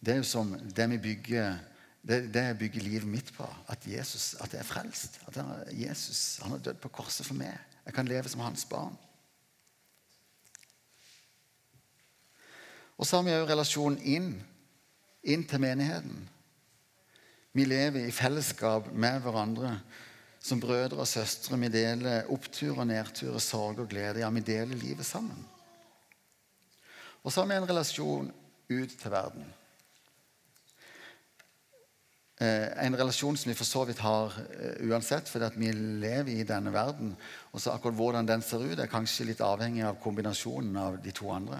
Det 0.00 0.14
er 0.14 0.22
jo 0.22 0.30
som 0.30 0.54
det 0.54 0.86
vi 0.94 1.02
bygger 1.10 1.58
det, 2.02 2.34
det 2.34 2.42
jeg 2.46 2.58
bygger 2.58 2.82
livet 2.86 3.08
mitt 3.08 3.32
på. 3.36 3.46
At 3.68 3.86
Jesus 3.86 4.34
at 4.40 4.52
jeg 4.52 4.62
er 4.62 4.68
frelst. 4.68 5.20
At 5.28 5.36
han, 5.36 5.52
Jesus 5.72 6.40
han 6.42 6.56
har 6.56 6.64
dødd 6.64 6.80
på 6.80 6.92
korset 7.00 7.26
for 7.26 7.36
meg. 7.38 7.56
Jeg 7.84 7.94
kan 7.94 8.08
leve 8.08 8.28
som 8.28 8.44
hans 8.44 8.64
barn. 8.64 8.96
Og 13.00 13.06
så 13.06 13.16
har 13.16 13.24
vi 13.24 13.32
òg 13.32 13.48
relasjonen 13.48 14.00
inn, 14.04 14.32
inn 15.24 15.46
til 15.48 15.62
menigheten. 15.62 16.28
Vi 17.56 17.64
lever 17.64 18.06
i 18.06 18.14
fellesskap 18.14 18.90
med 18.92 19.22
hverandre 19.24 19.78
som 20.40 20.60
brødre 20.60 21.00
og 21.00 21.08
søstre. 21.08 21.58
Vi 21.60 21.72
deler 21.72 22.28
oppturer, 22.32 22.84
nedturer, 22.84 23.40
sorg 23.40 23.80
og 23.80 23.88
glede. 23.88 24.20
Ja, 24.20 24.30
vi 24.30 24.44
deler 24.44 24.76
livet 24.76 25.06
sammen. 25.06 25.40
Og 27.22 27.32
så 27.32 27.42
har 27.42 27.48
vi 27.48 27.56
en 27.56 27.68
relasjon 27.68 28.30
ut 28.70 28.94
til 29.00 29.10
verden. 29.10 29.48
Eh, 32.40 32.86
en 32.86 32.96
relasjon 32.96 33.36
som 33.36 33.50
vi 33.50 33.56
for 33.58 33.68
så 33.68 33.82
vidt 33.84 33.98
har 34.00 34.32
uh, 34.32 34.86
uansett, 34.88 35.28
fordi 35.28 35.50
vi 35.60 35.72
lever 35.76 36.30
i 36.32 36.46
denne 36.48 36.72
verden. 36.72 37.10
Og 37.52 37.60
så 37.60 37.74
akkurat 37.74 37.98
hvordan 37.98 38.28
den 38.28 38.40
ser 38.40 38.64
ut, 38.64 38.78
er 38.80 38.88
kanskje 38.88 39.26
litt 39.28 39.42
avhengig 39.44 39.84
av 39.84 39.98
kombinasjonen 40.00 40.78
av 40.80 40.96
de 41.04 41.12
to 41.12 41.28
andre. 41.34 41.58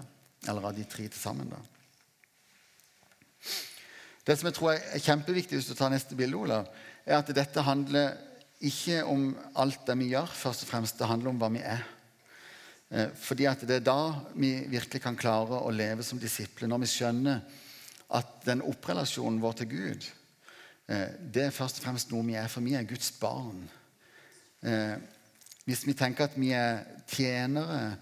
Eller 0.49 0.71
av 0.71 0.73
de 0.73 0.87
tre 0.89 1.05
til 1.05 1.21
sammen. 1.21 1.53
da. 1.53 1.61
Det 4.25 4.39
som 4.39 4.49
jeg 4.49 4.57
tror 4.57 4.73
er 4.73 5.05
kjempeviktig 5.05 5.59
hvis 5.59 5.69
du 5.69 5.75
tar 5.77 5.93
neste 5.93 6.17
bilde, 6.17 6.41
Olav, 6.41 6.71
er 7.05 7.19
at 7.19 7.33
dette 7.37 7.65
handler 7.67 8.17
ikke 8.65 9.03
om 9.05 9.35
alt 9.61 9.85
det 9.89 9.97
vi 10.01 10.11
gjør, 10.15 10.33
først 10.33 10.65
og 10.65 10.71
fremst. 10.71 10.97
Det 10.97 11.09
handler 11.09 11.33
om 11.33 11.41
hva 11.41 11.51
vi 11.53 11.61
er. 11.61 11.85
Eh, 12.89 13.13
fordi 13.21 13.51
at 13.53 13.67
det 13.69 13.83
er 13.83 13.85
da 13.85 14.15
vi 14.33 14.55
virkelig 14.73 15.03
kan 15.05 15.19
klare 15.19 15.61
å 15.61 15.73
leve 15.73 16.05
som 16.07 16.21
disipler. 16.21 16.73
Når 16.73 16.83
vi 16.87 16.91
skjønner 16.95 17.45
at 18.17 18.41
den 18.49 18.65
opprelasjonen 18.65 19.41
vår 19.45 19.61
til 19.61 19.71
Gud, 19.77 20.09
eh, 20.09 20.20
det 20.91 21.45
er 21.45 21.55
først 21.55 21.79
og 21.79 21.85
fremst 21.85 22.11
noe 22.11 22.27
vi 22.27 22.35
er. 22.35 22.49
For 22.51 22.65
vi 22.67 22.75
er 22.75 22.89
Guds 22.89 23.13
barn. 23.21 23.63
Eh, 24.67 24.97
hvis 25.69 25.85
vi 25.87 25.95
tenker 25.95 26.27
at 26.27 26.35
vi 26.35 26.51
er 26.57 26.83
tjenere 27.07 27.95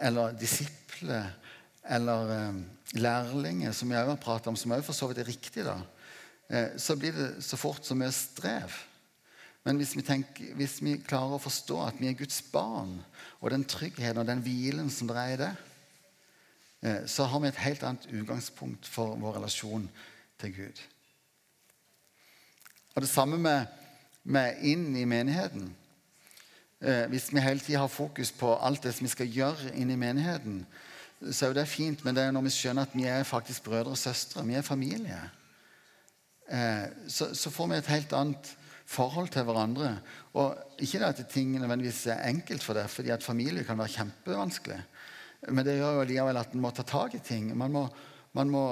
eller 0.00 0.36
disipler 0.38 1.34
eller 1.90 2.32
eh, 2.34 2.60
lærlinger, 3.00 3.72
som 3.72 3.90
vi 3.90 3.96
også 3.98 4.14
har 4.14 4.22
pratet 4.22 4.50
om, 4.50 4.56
som 4.56 4.72
også 4.72 4.86
for 4.90 4.98
så 4.98 5.08
vidt 5.10 5.22
er 5.22 5.28
riktig, 5.28 5.64
da, 5.66 5.76
eh, 6.48 6.76
så 6.78 6.96
blir 6.96 7.16
det 7.16 7.30
så 7.44 7.58
fort 7.60 7.86
så 7.86 7.96
mye 7.98 8.12
strev. 8.14 8.76
Men 9.64 9.76
hvis 9.76 9.92
vi, 9.96 10.02
tenker, 10.06 10.54
hvis 10.56 10.78
vi, 10.80 10.96
klarer 11.04 11.36
å 11.36 11.42
forstå 11.42 11.80
at 11.84 11.98
vi 12.00 12.08
er 12.08 12.16
Guds 12.16 12.40
barn, 12.52 12.96
og 13.40 13.50
den 13.52 13.66
tryggheten 13.68 14.22
og 14.22 14.28
den 14.28 14.40
hvilen 14.44 14.88
som 14.92 15.10
det 15.10 15.18
er 15.18 15.34
i 15.34 15.40
det, 15.42 15.50
eh, 16.86 17.02
så 17.10 17.28
har 17.28 17.42
vi 17.42 17.50
et 17.50 17.64
helt 17.66 17.84
annet 17.84 18.08
utgangspunkt 18.12 18.88
for 18.88 19.18
vår 19.20 19.36
relasjon 19.40 19.88
til 20.40 20.56
Gud. 20.56 20.82
Og 22.94 23.02
Det 23.02 23.08
samme 23.08 23.38
med, 23.38 23.66
med 24.24 24.62
inn 24.66 24.96
i 24.96 25.04
menigheten. 25.04 25.70
Eh, 26.80 27.06
hvis 27.12 27.28
vi 27.32 27.42
hele 27.44 27.60
tida 27.60 27.82
har 27.84 27.92
fokus 27.92 28.32
på 28.32 28.54
alt 28.56 28.82
det 28.82 28.94
som 28.96 29.04
vi 29.04 29.12
skal 29.12 29.28
gjøre 29.28 29.74
inn 29.76 29.90
i 29.92 29.98
menigheten, 30.00 30.62
så 31.20 31.44
er 31.44 31.50
jo 31.50 31.58
det 31.58 31.68
fint, 31.68 32.04
men 32.04 32.16
det 32.16 32.24
er 32.24 32.32
når 32.32 32.46
vi 32.46 32.54
skjønner 32.54 32.88
at 32.88 32.94
vi 32.96 33.04
er 33.04 33.26
faktisk 33.28 33.66
brødre 33.66 33.92
og 33.92 34.00
søstre, 34.00 34.44
vi 34.48 34.56
er 34.56 34.64
familie, 34.64 35.18
eh, 36.48 36.86
så, 37.08 37.34
så, 37.36 37.52
får 37.52 37.68
vi 37.68 37.76
et 37.76 37.92
helt 37.92 38.14
annet 38.16 38.54
forhold 38.88 39.28
til 39.28 39.44
hverandre. 39.46 39.90
Og 40.40 40.56
ikke 40.78 40.98
det 40.98 41.10
at 41.12 41.28
ting 41.30 41.52
nødvendigvis 41.58 42.06
er 42.06 42.24
enkelt 42.30 42.64
for 42.64 42.74
det, 42.74 42.88
fordi 42.90 43.12
at 43.12 43.22
familie 43.22 43.64
kan 43.64 43.78
være 43.78 43.94
kjempevanskelig. 43.98 44.80
Men 45.48 45.66
det 45.66 45.76
gjør 45.78 46.00
jo 46.00 46.08
likevel 46.08 46.40
at 46.40 46.56
en 46.56 46.64
må 46.64 46.72
ta 46.74 46.82
tak 46.82 47.14
i 47.14 47.22
ting. 47.24 47.52
Man 47.56 47.72
må, 47.72 47.84
man 48.36 48.50
må, 48.50 48.64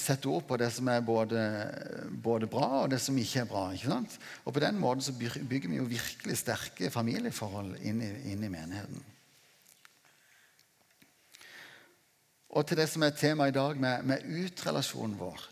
sette 0.00 0.30
ord 0.32 0.46
på 0.48 0.56
det 0.60 0.70
som 0.72 0.88
er 0.88 1.02
både, 1.04 1.40
både, 2.24 2.48
bra 2.48 2.84
og 2.84 2.92
det 2.94 3.00
som 3.04 3.16
ikke 3.20 3.42
er 3.42 3.48
bra. 3.50 3.64
ikke 3.74 3.90
sant? 3.90 4.16
Og 4.44 4.54
på 4.56 4.62
den 4.64 4.78
måten 4.80 5.04
så 5.04 5.12
bygger 5.16 5.68
vi 5.68 5.80
jo 5.80 5.88
virkelig 5.90 6.38
sterke 6.40 6.92
familieforhold 6.92 7.74
inn 7.84 8.00
i, 8.00 8.12
inn 8.32 8.46
i 8.46 8.52
menigheten. 8.52 9.02
Og 12.54 12.64
til 12.64 12.78
det 12.78 12.86
som 12.88 13.02
er 13.02 13.16
temaet 13.18 13.50
i 13.50 13.58
dag, 13.58 13.76
med, 13.76 14.06
med 14.06 14.26
utrelasjonen 14.44 15.18
vår. 15.18 15.48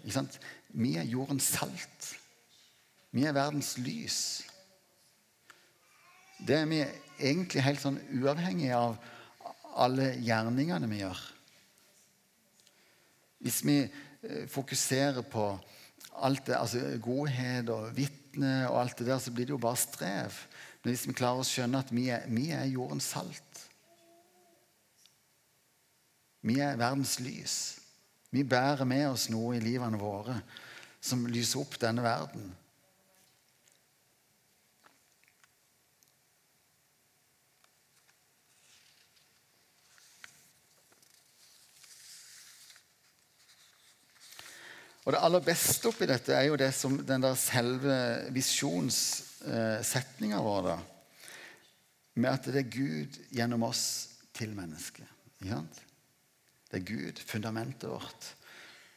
Vi 0.73 0.95
er 0.97 1.11
jordens 1.11 1.51
salt. 1.59 2.13
Vi 3.13 3.27
er 3.27 3.35
verdens 3.37 3.75
lys. 3.83 4.21
Det 6.47 6.57
er 6.57 6.71
vi 6.71 6.81
egentlig 7.19 7.67
helt 7.67 7.83
sånn 7.83 8.01
uavhengig 8.17 8.71
av 8.75 8.97
alle 9.83 10.13
gjerningene 10.23 10.89
vi 10.91 11.03
gjør. 11.03 11.21
Hvis 13.43 13.61
vi 13.67 13.79
eh, 13.83 14.47
fokuserer 14.51 15.23
på 15.27 15.47
alt 16.23 16.47
det, 16.47 16.57
altså 16.59 16.83
godhet 17.03 17.71
og 17.73 17.91
vitne 17.97 18.69
og 18.71 18.81
alt 18.83 18.99
det 18.99 19.09
der, 19.11 19.19
så 19.19 19.33
blir 19.35 19.49
det 19.49 19.57
jo 19.57 19.63
bare 19.63 19.81
strev. 19.81 20.39
Men 20.83 20.95
hvis 20.95 21.07
vi 21.09 21.17
klarer 21.17 21.43
å 21.43 21.47
skjønne 21.47 21.83
at 21.83 21.93
vi 21.95 22.09
er, 22.15 22.27
vi 22.31 22.51
er 22.55 22.71
jordens 22.71 23.11
salt 23.15 23.53
vi 26.43 26.59
er 26.59 26.79
verdens 26.79 27.21
lys. 27.23 27.57
Vi 28.35 28.43
bærer 28.43 28.85
med 28.89 29.07
oss 29.13 29.29
noe 29.31 29.55
i 29.57 29.63
livene 29.63 29.99
våre 30.01 30.41
som 31.03 31.23
lyser 31.31 31.63
opp 31.63 31.77
denne 31.81 32.03
verden. 32.03 32.49
Og 45.03 45.13
Det 45.13 45.19
aller 45.19 45.43
beste 45.43 45.89
oppi 45.91 46.07
dette 46.07 46.35
er 46.37 46.45
jo 46.47 46.57
det 46.61 46.71
som 46.77 46.95
den 47.07 47.25
der 47.25 47.35
selve 47.39 47.95
visjonssetninga 48.35 50.43
vår. 50.43 50.63
da, 50.69 50.79
Med 52.15 52.31
at 52.31 52.45
det 52.45 52.63
er 52.63 52.71
Gud 52.71 53.19
gjennom 53.35 53.63
oss 53.67 54.09
til 54.33 54.55
mennesket. 54.55 55.07
Det 55.43 56.79
er 56.79 56.87
Gud, 56.87 57.19
fundamentet 57.19 57.91
vårt, 57.91 58.35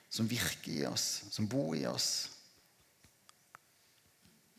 som 0.09 0.29
virker 0.29 0.71
i 0.71 0.85
oss, 0.85 1.23
som 1.31 1.47
bor 1.47 1.75
i 1.75 1.85
oss. 1.89 2.29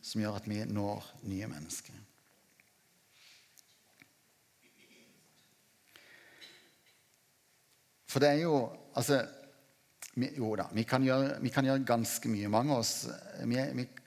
Som 0.03 0.21
gjør 0.21 0.37
at 0.41 0.49
vi 0.51 0.65
når 0.65 1.05
nye 1.23 1.47
mennesker. 1.47 1.95
For 8.07 8.21
det 8.21 8.29
er 8.35 8.43
jo 8.47 8.83
Altså 8.97 9.27
Jo 10.17 10.55
da, 10.57 10.65
vi 10.73 10.87
kan, 10.89 11.05
gjøre, 11.05 11.35
vi 11.45 11.51
kan, 11.53 11.67
gjøre, 11.69 11.85
ganske 11.85 12.31
mye. 12.33 12.49
Mange 12.49 12.73
av 12.73 12.81
oss 12.81 12.95
vi, 13.45 13.59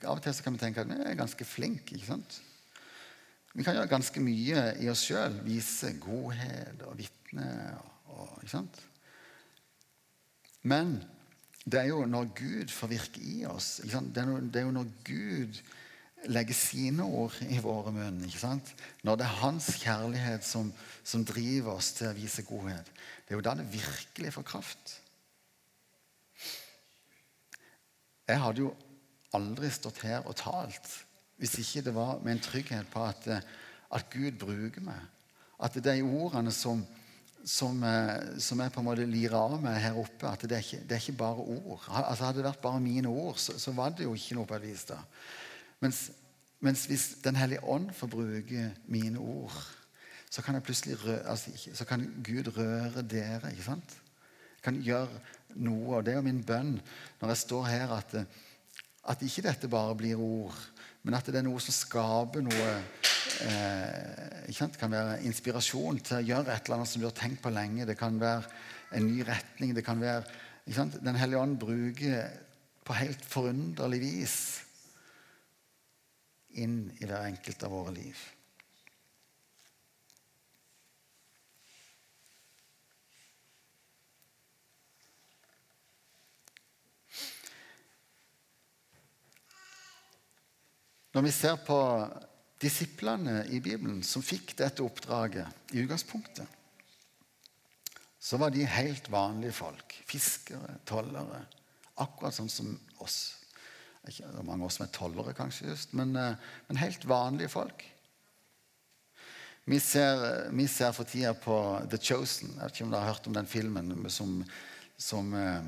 Av 0.02 0.16
og 0.16 0.22
til 0.24 0.40
kan 0.42 0.56
vi 0.56 0.62
tenke 0.62 0.82
at 0.82 0.90
vi 0.90 0.96
er 1.06 1.18
ganske 1.18 1.46
flinke. 1.46 1.94
ikke 1.94 2.08
sant? 2.08 2.40
Vi 3.54 3.66
kan 3.66 3.76
gjøre 3.78 3.90
ganske 3.90 4.22
mye 4.22 4.64
i 4.82 4.90
oss 4.90 5.04
sjøl. 5.06 5.38
Vise 5.46 5.92
godhet 6.02 6.82
og 6.86 6.98
vitne. 6.98 7.46
Ikke 8.40 8.52
sant? 8.56 8.80
Men 10.66 10.98
det 11.64 11.82
er 11.82 11.90
jo 11.90 12.04
når 12.08 12.32
Gud 12.36 12.72
får 12.74 12.90
virke 12.90 13.22
i 13.22 13.44
oss. 13.48 13.78
Det 13.84 14.22
er, 14.22 14.64
jo 14.64 14.74
når 14.74 14.90
Gud 15.06 15.60
legger 16.28 16.56
sine 16.56 17.04
ord 17.04 17.36
i 17.48 17.58
våre 17.62 17.92
munn. 17.94 18.22
ikke 18.26 18.42
sant? 18.42 18.74
Når 19.06 19.20
det 19.20 19.26
er 19.26 19.40
hans 19.42 19.70
kjærlighet 19.80 20.46
som, 20.46 20.72
som, 21.02 21.24
driver 21.24 21.78
oss 21.78 21.92
til 21.98 22.10
å 22.10 22.16
vise 22.16 22.44
godhet. 22.48 22.90
Det 23.24 23.34
er 23.34 23.40
jo 23.40 23.46
da 23.46 23.56
det 23.58 23.70
virkelig 23.72 24.34
får 24.36 24.48
kraft. 24.52 24.99
Jeg 28.30 28.42
hadde 28.44 28.64
jo 28.64 28.74
aldri 29.36 29.70
stått 29.72 30.02
her 30.06 30.26
og 30.26 30.36
talt 30.38 30.90
hvis 31.40 31.56
ikke 31.62 31.86
det 31.86 31.94
var 31.96 32.18
med 32.20 32.34
en 32.34 32.42
trygghet 32.44 32.88
på 32.92 33.00
at, 33.00 33.26
at 33.96 34.10
Gud 34.12 34.34
bruker 34.42 34.82
meg. 34.84 34.98
At 35.56 35.78
de 35.80 35.94
ordene 36.04 36.52
som, 36.52 36.82
som, 37.44 37.82
eh, 37.84 38.40
som, 38.40 38.60
jeg 38.60 38.72
på 38.74 38.82
en 38.82 38.86
måte 38.90 39.06
lirer 39.08 39.36
av 39.38 39.56
meg 39.62 39.78
her 39.80 39.96
oppe, 39.96 40.28
at 40.28 40.44
det 40.44 40.58
er 40.58 40.64
ikke, 40.64 40.82
det 40.84 40.96
er 40.96 41.00
ikke 41.00 41.16
bare 41.22 41.46
ord. 41.56 41.86
Altså 41.88 42.26
Hadde 42.26 42.42
det 42.42 42.48
vært 42.50 42.60
bare 42.64 42.82
mine 42.84 43.08
ord, 43.08 43.40
så, 43.40 43.56
så, 43.60 43.72
var 43.72 43.94
det 43.96 44.04
jo 44.04 44.12
ikke 44.16 44.36
noe 44.36 44.48
på 44.48 44.58
et 44.58 44.66
vis. 44.68 44.84
da. 44.92 45.00
Mens, 45.80 46.10
mens 46.60 46.84
hvis 46.90 47.08
Den 47.24 47.40
hellige 47.40 47.64
ånd 47.64 47.88
får 47.96 48.12
bruke 48.12 48.68
mine 48.86 49.18
ord, 49.18 49.56
så 50.30 50.44
kan, 50.44 50.60
rø, 50.60 51.16
altså, 51.24 51.50
så 51.74 51.84
kan 51.84 52.04
Gud 52.24 52.52
røre 52.56 53.02
dere. 53.02 53.50
ikke 53.50 53.64
sant? 53.64 53.96
Kan 54.64 54.80
gjøre 54.84 55.20
noe. 55.60 55.98
Og 55.98 56.04
det 56.04 56.14
er 56.14 56.20
jo 56.20 56.26
min 56.26 56.42
bønn 56.46 56.76
når 57.20 57.32
jeg 57.32 57.42
står 57.44 57.68
her, 57.70 57.94
at, 57.96 58.16
at 59.12 59.24
ikke 59.26 59.46
dette 59.48 59.70
bare 59.72 59.96
blir 59.98 60.20
ord, 60.20 60.56
men 61.02 61.16
at 61.16 61.28
det 61.28 61.40
er 61.40 61.46
noe 61.46 61.60
som 61.64 61.74
skaper 61.76 62.44
noe 62.44 62.72
eh? 63.46 64.26
Det 64.50 64.76
kan 64.80 64.92
være 64.92 65.20
inspirasjon 65.28 66.00
til 66.04 66.18
å 66.18 66.24
gjøre 66.24 66.52
et 66.52 66.66
eller 66.66 66.80
annet 66.80 66.90
som 66.90 67.00
du 67.00 67.06
har 67.06 67.16
tenkt 67.16 67.40
på 67.44 67.52
lenge. 67.54 67.86
Det 67.88 67.96
kan 67.98 68.18
være 68.20 68.42
en 68.96 69.06
ny 69.06 69.22
retning. 69.24 69.74
det 69.74 69.84
kan 69.86 70.00
være? 70.00 70.24
Den 70.66 71.16
hellige 71.16 71.40
ånd 71.40 71.56
bruker 71.60 72.26
på 72.84 72.96
helt 72.98 73.24
forunderlig 73.24 74.00
vis 74.02 74.36
inn 76.58 76.90
i 76.98 77.06
hver 77.06 77.28
enkelt 77.28 77.64
av 77.64 77.74
våre 77.74 77.94
liv. 77.94 78.18
Når 91.20 91.26
vi 91.26 91.32
ser 91.36 91.56
på 91.60 91.76
disiplene 92.64 93.42
i 93.52 93.58
Bibelen 93.60 93.98
som 94.00 94.22
fikk 94.24 94.54
dette 94.56 94.80
oppdraget 94.80 95.74
i 95.76 95.82
utgangspunktet, 95.82 96.46
så 98.16 98.38
var 98.40 98.54
de 98.54 98.64
helt 98.64 99.10
vanlige 99.12 99.52
folk. 99.58 99.98
Fiskere, 100.08 100.78
tollere. 100.88 101.42
Akkurat 102.00 102.38
sånn 102.38 102.48
som 102.48 102.70
oss. 103.04 103.18
Ikke 104.08 104.30
mange 104.38 104.62
av 104.62 104.70
oss 104.70 104.78
som 104.80 104.86
er 104.86 104.94
tollere, 104.96 105.36
kanskje, 105.36 105.68
just, 105.74 105.92
men, 105.92 106.16
eh, 106.16 106.40
men 106.70 106.80
helt 106.80 107.04
vanlige 107.04 107.52
folk. 107.52 107.84
Vi 109.68 109.76
ser, 109.76 110.48
vi 110.56 110.68
ser, 110.72 110.96
for 110.96 111.04
tida 111.04 111.34
på 111.36 111.60
The 111.84 112.00
Chosen. 112.00 112.56
Jeg 112.56 112.64
vet 112.64 112.78
ikke 112.78 112.88
om 112.88 112.96
dere 112.96 113.04
har 113.04 113.12
hørt 113.12 113.28
om 113.28 113.36
den 113.36 113.52
filmen 113.58 113.92
som, 114.08 114.38
som 114.96 115.36
Eh, 115.36 115.62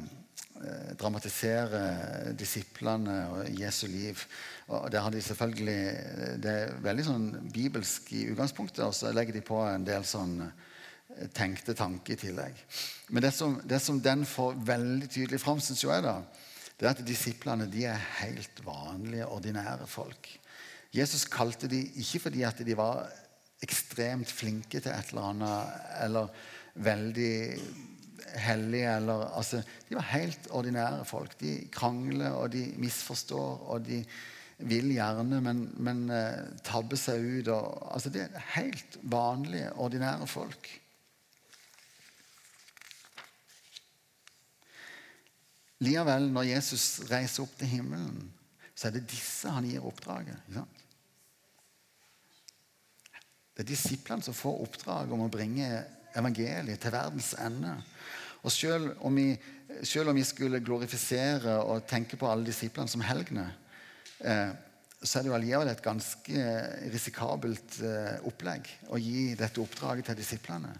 dramatisere 0.98 2.32
disiplene 2.38 3.16
og 3.32 3.48
Jesu 3.58 3.86
liv. 3.90 4.18
Og 4.68 4.90
der 4.92 5.00
har 5.00 5.10
de 5.10 5.22
selvfølgelig, 5.22 5.80
Det 6.42 6.50
er 6.50 6.76
veldig 6.82 7.04
sånn 7.04 7.26
bibelsk 7.52 8.12
i 8.12 8.26
utgangspunktet, 8.32 8.84
og 8.84 8.94
så 8.94 9.12
legger 9.12 9.32
de 9.32 9.42
på 9.44 9.58
en 9.66 9.84
del 9.84 10.04
sånn 10.04 10.40
eh, 10.42 11.26
tenkte 11.34 11.74
tanker 11.74 12.14
i 12.14 12.20
tillegg. 12.20 12.62
Men 13.10 13.22
det 13.22 13.32
som, 13.34 13.60
det 13.64 13.80
som 13.82 14.00
den 14.00 14.24
får 14.24 14.54
veldig 14.64 15.08
tydelig 15.08 15.40
fram, 15.40 15.60
syns 15.60 15.82
jeg, 15.84 16.04
da, 16.04 16.20
det 16.78 16.86
er 16.86 16.94
at 16.94 17.04
disiplene 17.06 17.66
de 17.70 17.84
er 17.86 18.08
helt 18.22 18.62
vanlige, 18.64 19.26
ordinære 19.26 19.86
folk. 19.86 20.30
Jesus 20.92 21.24
kalte 21.24 21.68
de 21.68 21.80
ikke 22.02 22.26
fordi 22.28 22.42
at 22.44 22.58
de 22.64 22.76
var 22.76 23.06
ekstremt 23.62 24.30
flinke 24.30 24.80
til 24.80 24.92
et 24.92 25.12
eller 25.12 25.28
annet, 25.30 25.76
eller 26.02 26.28
veldig 26.74 27.34
hellige. 28.44 28.96
Eller, 28.96 29.26
altså, 29.36 29.62
de 29.88 29.96
var 29.98 30.10
helt 30.12 30.50
ordinære 30.50 31.04
folk. 31.08 31.34
De 31.40 31.56
krangler, 31.72 32.30
og 32.30 32.52
de 32.52 32.66
misforstår, 32.80 33.66
og 33.68 33.86
de 33.86 34.02
vil 34.62 34.92
gjerne, 34.94 35.40
men, 35.42 35.64
men 35.82 36.04
uh, 36.10 36.52
tabber 36.64 37.00
seg 37.00 37.24
ut. 37.24 37.50
Og, 37.54 37.94
altså, 37.94 38.12
det 38.14 38.26
er 38.28 38.46
helt 38.56 38.98
vanlige, 39.02 39.72
ordinære 39.72 40.26
folk. 40.30 40.70
Likevel, 45.82 46.28
når 46.30 46.46
Jesus 46.46 47.00
reiser 47.10 47.42
opp 47.42 47.56
til 47.58 47.72
himmelen, 47.72 48.30
så 48.74 48.88
er 48.88 48.96
det 48.96 49.08
disse 49.10 49.50
han 49.50 49.66
gir 49.66 49.82
oppdraget. 49.86 50.38
Det 53.52 53.64
er 53.64 53.68
disiplene 53.68 54.24
som 54.24 54.36
får 54.36 54.62
oppdrag 54.64 55.10
om 55.12 55.24
å 55.26 55.32
bringe 55.32 55.66
evangeliet 56.18 56.80
til 56.82 56.94
verdens 56.94 57.32
ende. 57.40 57.74
Og 58.42 58.50
selv 58.50 58.96
om, 59.06 59.14
vi, 59.14 59.36
selv 59.86 60.10
om 60.10 60.18
vi 60.18 60.24
skulle 60.26 60.62
glorifisere 60.64 61.60
og 61.62 61.86
tenke 61.90 62.18
på 62.18 62.28
alle 62.28 62.46
disiplene 62.48 62.90
som 62.90 63.04
helgener, 63.06 63.52
eh, 64.18 64.50
så 65.02 65.18
er 65.18 65.24
det 65.24 65.30
jo 65.30 65.36
allikevel 65.36 65.70
et 65.70 65.82
ganske 65.82 66.46
risikabelt 66.94 67.78
eh, 67.86 68.16
opplegg 68.28 68.70
å 68.90 68.98
gi 69.02 69.32
dette 69.38 69.62
oppdraget 69.62 70.10
til 70.10 70.18
disiplene. 70.18 70.72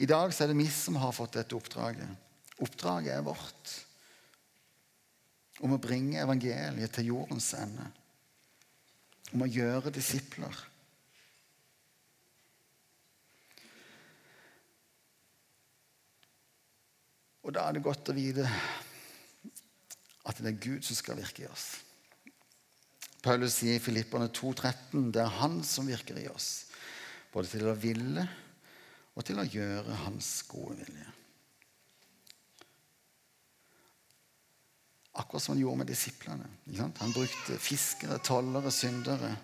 I 0.00 0.08
dag 0.08 0.32
så 0.32 0.44
er 0.44 0.52
det 0.52 0.60
vi 0.60 0.68
som 0.72 0.96
har 1.00 1.12
fått 1.16 1.36
dette 1.36 1.56
oppdraget. 1.56 2.08
Oppdraget 2.64 3.12
er 3.16 3.26
vårt 3.26 3.74
om 5.62 5.76
å 5.76 5.80
bringe 5.80 6.20
evangeliet 6.20 6.92
til 6.96 7.12
jordens 7.12 7.52
ende. 7.54 7.84
Om 9.32 9.44
å 9.44 9.50
gjøre 9.52 9.92
disipler. 9.94 10.56
Og 17.42 17.54
da 17.54 17.66
er 17.66 17.76
det 17.76 17.84
godt 17.84 18.10
å 18.12 18.16
vite 18.16 18.46
at 20.22 20.38
det 20.38 20.52
er 20.52 20.60
Gud 20.62 20.86
som 20.86 20.98
skal 20.98 21.18
virke 21.18 21.44
i 21.44 21.50
oss. 21.50 21.66
Paulus 23.22 23.56
sier 23.58 23.78
i 23.78 23.82
Filipperne 23.82 24.30
2,13 24.34 25.10
det 25.14 25.22
er 25.22 25.36
Han 25.40 25.60
som 25.66 25.86
virker 25.86 26.18
i 26.18 26.28
oss, 26.30 26.66
både 27.34 27.50
til 27.54 27.68
å 27.70 27.78
ville 27.78 28.26
og 29.12 29.26
til 29.26 29.38
å 29.38 29.46
gjøre 29.46 29.98
Hans 30.06 30.30
gode 30.50 30.78
vilje. 30.80 31.08
Akkurat 35.20 35.44
som 35.44 35.52
han 35.52 35.60
gjorde 35.60 35.82
med 35.82 35.90
disiplene. 35.92 36.46
Han 36.80 37.12
brukte 37.12 37.58
fiskere, 37.60 38.16
tollere, 38.24 38.72
syndere 38.72 39.34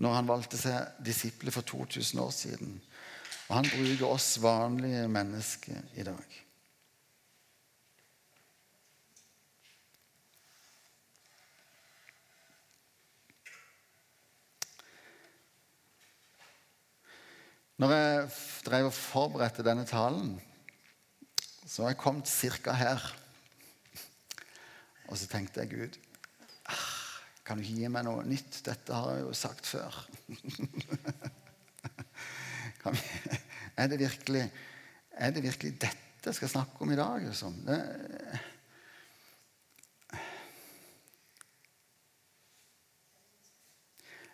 når 0.00 0.14
han 0.16 0.28
valgte 0.28 0.58
seg 0.60 0.96
disipler 1.04 1.52
for 1.52 1.66
2000 1.68 2.20
år 2.20 2.32
siden. 2.32 2.72
Og 3.46 3.52
han 3.58 3.68
bruker 3.68 4.08
oss 4.08 4.30
vanlige 4.42 5.06
mennesker 5.12 5.92
i 6.00 6.04
dag. 6.08 6.40
Når 17.76 17.92
jeg 17.92 18.28
drev 18.64 18.86
og 18.88 18.94
forberedte 18.96 19.64
denne 19.64 19.84
talen, 19.88 20.38
så 21.66 21.82
har 21.82 21.92
jeg 21.92 22.00
kommet 22.00 22.30
ca. 22.30 22.72
her. 22.72 23.02
Og 25.10 25.18
så 25.20 25.28
tenkte 25.28 25.60
jeg 25.60 25.72
Gud 25.74 25.98
ah, 26.66 26.86
kan 27.44 27.58
du 27.58 27.62
ikke 27.62 27.82
gi 27.82 27.90
meg 27.92 28.06
noe 28.06 28.24
nytt? 28.26 28.62
Dette 28.66 28.96
har 28.96 29.18
jeg 29.18 29.26
jo 29.26 29.34
sagt 29.36 29.68
før. 29.68 30.00
vi, 32.86 33.04
er, 33.76 33.86
det 33.92 34.00
virkelig, 34.00 34.46
er 35.12 35.36
det 35.36 35.44
virkelig 35.44 35.76
dette 35.76 36.26
jeg 36.26 36.40
skal 36.40 36.54
snakke 36.56 36.82
om 36.82 36.90
i 36.90 36.98
dag? 36.98 37.28
Liksom? 37.28 37.60
Det, 37.68 37.78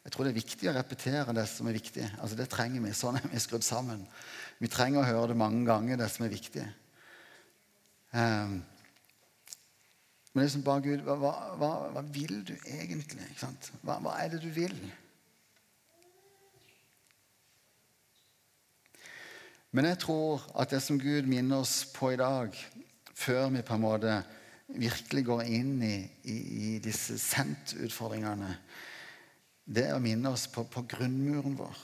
Jeg 0.02 0.12
tror 0.12 0.26
det 0.26 0.32
er 0.32 0.40
viktig 0.40 0.68
å 0.70 0.74
repetere 0.74 1.34
det 1.36 1.44
som 1.46 1.68
er 1.70 1.78
viktig. 1.78 2.04
Altså 2.18 2.38
Det 2.38 2.48
trenger 2.50 2.82
vi. 2.82 2.94
Sånn 2.96 3.20
er 3.20 3.28
vi 3.30 3.42
skrudd 3.42 3.64
sammen. 3.66 4.02
Vi 4.58 4.70
trenger 4.70 5.02
å 5.02 5.06
høre 5.06 5.30
det 5.30 5.38
mange 5.38 5.62
ganger, 5.68 6.00
det 6.00 6.10
som 6.10 6.26
er 6.26 6.32
viktig. 6.34 6.64
Um, 8.12 8.58
men 10.32 10.44
liksom 10.44 10.64
bare 10.64 10.82
Gud, 10.84 11.04
hva, 11.06 11.32
hva, 11.60 11.70
hva, 11.92 12.02
vil 12.12 12.40
du 12.48 12.54
egentlig? 12.56 13.28
Hva, 13.84 13.98
hva 14.00 14.16
er 14.20 14.32
det 14.32 14.42
du 14.42 14.50
vil? 14.52 14.76
Men 19.72 19.88
jeg 19.88 20.02
tror 20.02 20.42
at 20.60 20.72
det 20.72 20.82
som 20.84 21.00
Gud 21.00 21.28
minner 21.28 21.62
oss 21.62 21.82
på 21.94 22.10
i 22.12 22.20
dag, 22.20 22.56
før 23.14 23.52
vi 23.54 23.64
på 23.64 23.76
en 23.76 23.84
måte 23.84 24.16
virkelig 24.72 25.24
går 25.28 25.44
inn 25.52 25.76
i, 25.84 25.96
i, 26.28 26.36
i 26.36 26.72
disse 26.84 27.18
sendt-utfordringene, 27.20 28.50
det 29.72 29.86
er 29.88 29.96
å 29.96 30.02
minne 30.04 30.34
oss 30.34 30.44
på, 30.52 30.66
på 30.68 30.84
grunnmuren 30.90 31.56
vår. 31.56 31.80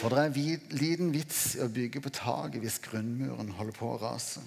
For 0.00 0.10
det 0.10 0.24
er 0.24 0.34
vid, 0.34 0.74
liten 0.74 1.12
vits 1.14 1.54
i 1.56 1.62
å 1.64 1.70
bygge 1.70 2.02
på 2.02 2.12
taket 2.14 2.62
hvis 2.64 2.80
grunnmuren 2.82 3.52
holder 3.54 3.76
på 3.76 3.92
å 3.92 4.00
rase. 4.02 4.42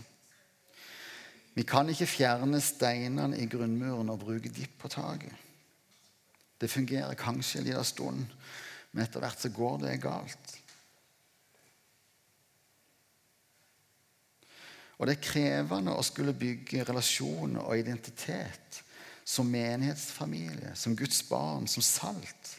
Vi 1.57 1.65
kan 1.65 1.89
ikke 1.89 2.09
fjerne 2.09 2.59
steinene 2.61 3.39
i 3.39 3.47
grunnmuren 3.49 4.11
og 4.13 4.21
bruke 4.21 4.51
dipp 4.53 4.75
på 4.81 4.91
taket. 4.93 5.33
Det 6.57 6.69
fungerer 6.69 7.17
kanskje 7.17 7.61
en 7.61 7.67
liten 7.69 7.85
stund, 7.85 8.37
men 8.91 9.03
etter 9.03 9.21
hvert 9.21 9.41
så 9.41 9.49
går 9.53 9.79
det 9.85 9.95
galt. 10.03 10.53
Og 14.97 15.05
det 15.05 15.17
er 15.17 15.25
krevende 15.29 15.93
å 15.93 16.05
skulle 16.05 16.33
bygge 16.37 16.85
relasjoner 16.85 17.61
og 17.61 17.77
identitet 17.77 18.81
som 19.27 19.49
menighetsfamilie, 19.51 20.71
som 20.75 20.95
Guds 20.95 21.19
barn, 21.27 21.67
som 21.67 21.83
salt 21.83 22.53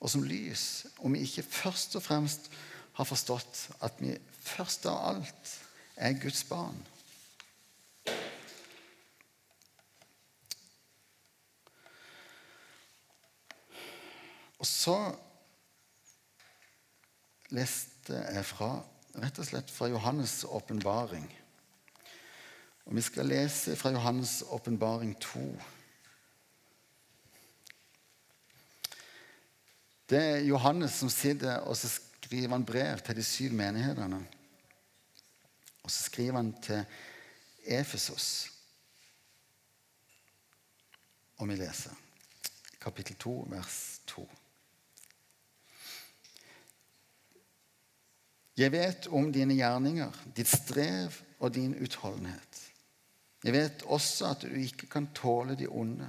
og 0.00 0.08
som 0.08 0.22
lys, 0.24 0.86
om 1.02 1.12
vi 1.12 1.24
ikke 1.26 1.42
først 1.44 1.96
og 1.98 2.04
fremst 2.04 2.46
har 2.96 3.08
forstått 3.08 3.66
at 3.84 3.98
vi 4.00 4.14
først 4.46 4.86
av 4.88 5.00
alt 5.10 5.50
er 6.00 6.16
Guds 6.22 6.44
barn. 6.48 6.78
Og 14.60 14.68
så 14.68 14.96
leste 17.50 18.16
jeg 18.36 18.46
fra, 18.46 18.74
rett 19.20 19.40
og 19.40 19.48
slett 19.48 19.72
fra 19.72 19.88
Johannes' 19.90 20.44
åpenbaring. 20.46 21.26
Og 22.90 22.96
Vi 22.96 23.00
skal 23.00 23.26
lese 23.26 23.76
fra 23.76 23.90
Johannes' 23.90 24.42
åpenbaring 24.50 25.20
2. 25.20 25.40
Det 30.10 30.18
er 30.18 30.38
Johannes 30.38 30.92
som 30.98 31.10
sitter 31.10 31.56
og 31.56 31.76
så 31.76 31.88
skriver 31.88 32.50
han 32.50 32.64
brev 32.66 32.98
til 32.98 33.16
de 33.16 33.22
syv 33.24 33.52
menighetene. 33.52 34.26
Og 35.82 35.90
så 35.90 36.02
skriver 36.02 36.36
han 36.36 36.50
til 36.62 36.84
Efesos. 37.62 38.50
Og 41.36 41.48
vi 41.48 41.56
leser 41.56 41.94
kapittel 42.80 43.16
2, 43.16 43.46
vers 43.50 44.00
2. 44.06 44.26
Jeg 48.56 48.72
vet 48.72 49.06
om 49.06 49.30
dine 49.32 49.54
gjerninger, 49.54 50.10
ditt 50.36 50.48
strev 50.48 51.22
og 51.38 51.54
din 51.54 51.78
utholdenhet. 51.78 52.69
Jeg 53.44 53.56
vet 53.56 53.84
også 53.88 54.32
at 54.34 54.44
du 54.44 54.56
ikke 54.60 54.88
kan 54.90 55.08
tåle 55.16 55.56
de 55.56 55.68
onde. 55.68 56.08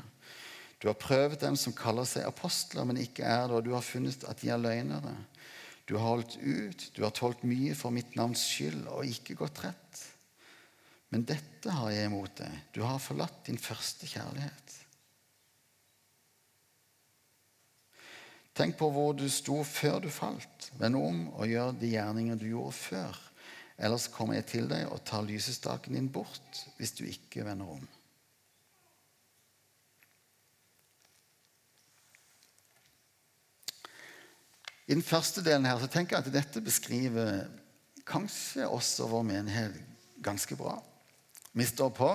Du 0.82 0.90
har 0.90 0.98
prøvd 1.00 1.38
dem 1.44 1.56
som 1.60 1.76
kaller 1.78 2.08
seg 2.10 2.26
apostler, 2.26 2.88
men 2.90 3.00
ikke 3.00 3.24
er 3.24 3.46
det, 3.48 3.60
og 3.60 3.66
du 3.66 3.76
har 3.76 3.86
funnet 3.86 4.26
at 4.28 4.42
de 4.42 4.50
er 4.50 4.60
løgnere. 4.60 5.14
Du 5.88 5.96
har 5.98 6.08
holdt 6.08 6.38
ut, 6.42 6.88
du 6.96 7.04
har 7.06 7.14
tålt 7.16 7.44
mye 7.48 7.76
for 7.78 7.94
mitt 7.94 8.16
navns 8.18 8.44
skyld 8.50 8.88
og 8.90 9.08
ikke 9.08 9.38
gått 9.40 9.64
rett. 9.66 10.04
Men 11.12 11.26
dette 11.28 11.74
har 11.76 11.92
jeg 11.92 12.08
imot 12.08 12.38
deg. 12.40 12.54
Du 12.74 12.82
har 12.88 13.02
forlatt 13.04 13.44
din 13.48 13.60
første 13.60 14.08
kjærlighet. 14.08 14.78
Tenk 18.56 18.78
på 18.80 18.90
hvor 18.92 19.14
du 19.16 19.28
sto 19.32 19.62
før 19.68 20.00
du 20.04 20.10
falt. 20.12 20.72
Vend 20.80 20.98
om 21.00 21.22
og 21.34 21.48
gjør 21.48 21.76
de 21.80 21.92
gjerninger 21.94 22.40
du 22.40 22.48
gjorde 22.50 22.78
før. 22.78 23.20
Ellers 23.82 24.06
kommer 24.14 24.38
jeg 24.38 24.46
til 24.52 24.70
deg 24.70 24.86
og 24.92 25.02
tar 25.08 25.26
lysestaken 25.26 25.98
din 25.98 26.12
bort 26.14 26.66
hvis 26.78 26.94
du 26.98 27.04
ikke 27.08 27.46
vender 27.48 27.72
om. 27.74 27.88
I 34.86 34.94
den 34.94 35.06
første 35.06 35.42
delen 35.46 35.66
her 35.66 35.80
så 35.80 35.88
tenker 35.90 36.18
jeg 36.18 36.28
at 36.28 36.34
dette 36.34 36.62
beskriver 36.62 37.46
kanskje 38.06 38.68
også 38.68 39.08
vår 39.08 39.24
menighet 39.24 39.78
ganske 40.22 40.58
bra. 40.60 40.76
Vi 41.56 41.66
står 41.66 41.94
på. 41.96 42.12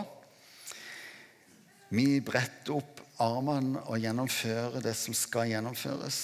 Vi 1.96 2.20
bretter 2.20 2.76
opp 2.76 3.00
armene 3.22 3.80
og 3.86 4.02
gjennomfører 4.02 4.84
det 4.84 4.94
som 4.98 5.16
skal 5.16 5.48
gjennomføres. 5.50 6.20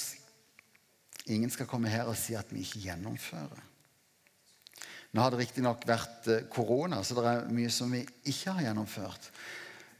Ingen 1.32 1.50
skal 1.50 1.70
komme 1.70 1.90
her 1.90 2.10
og 2.10 2.18
si 2.18 2.36
at 2.36 2.50
vi 2.52 2.66
ikke 2.66 2.84
gjennomfører. 2.86 3.71
Nå 5.12 5.20
har 5.20 5.32
det 5.32 5.42
riktignok 5.42 5.82
vært 5.88 6.28
eh, 6.32 6.44
korona, 6.52 7.02
så 7.04 7.18
det 7.18 7.26
er 7.28 7.50
mye 7.52 7.72
som 7.72 7.92
vi 7.92 8.00
ikke 8.30 8.54
har 8.56 8.68
gjennomført. 8.68 9.28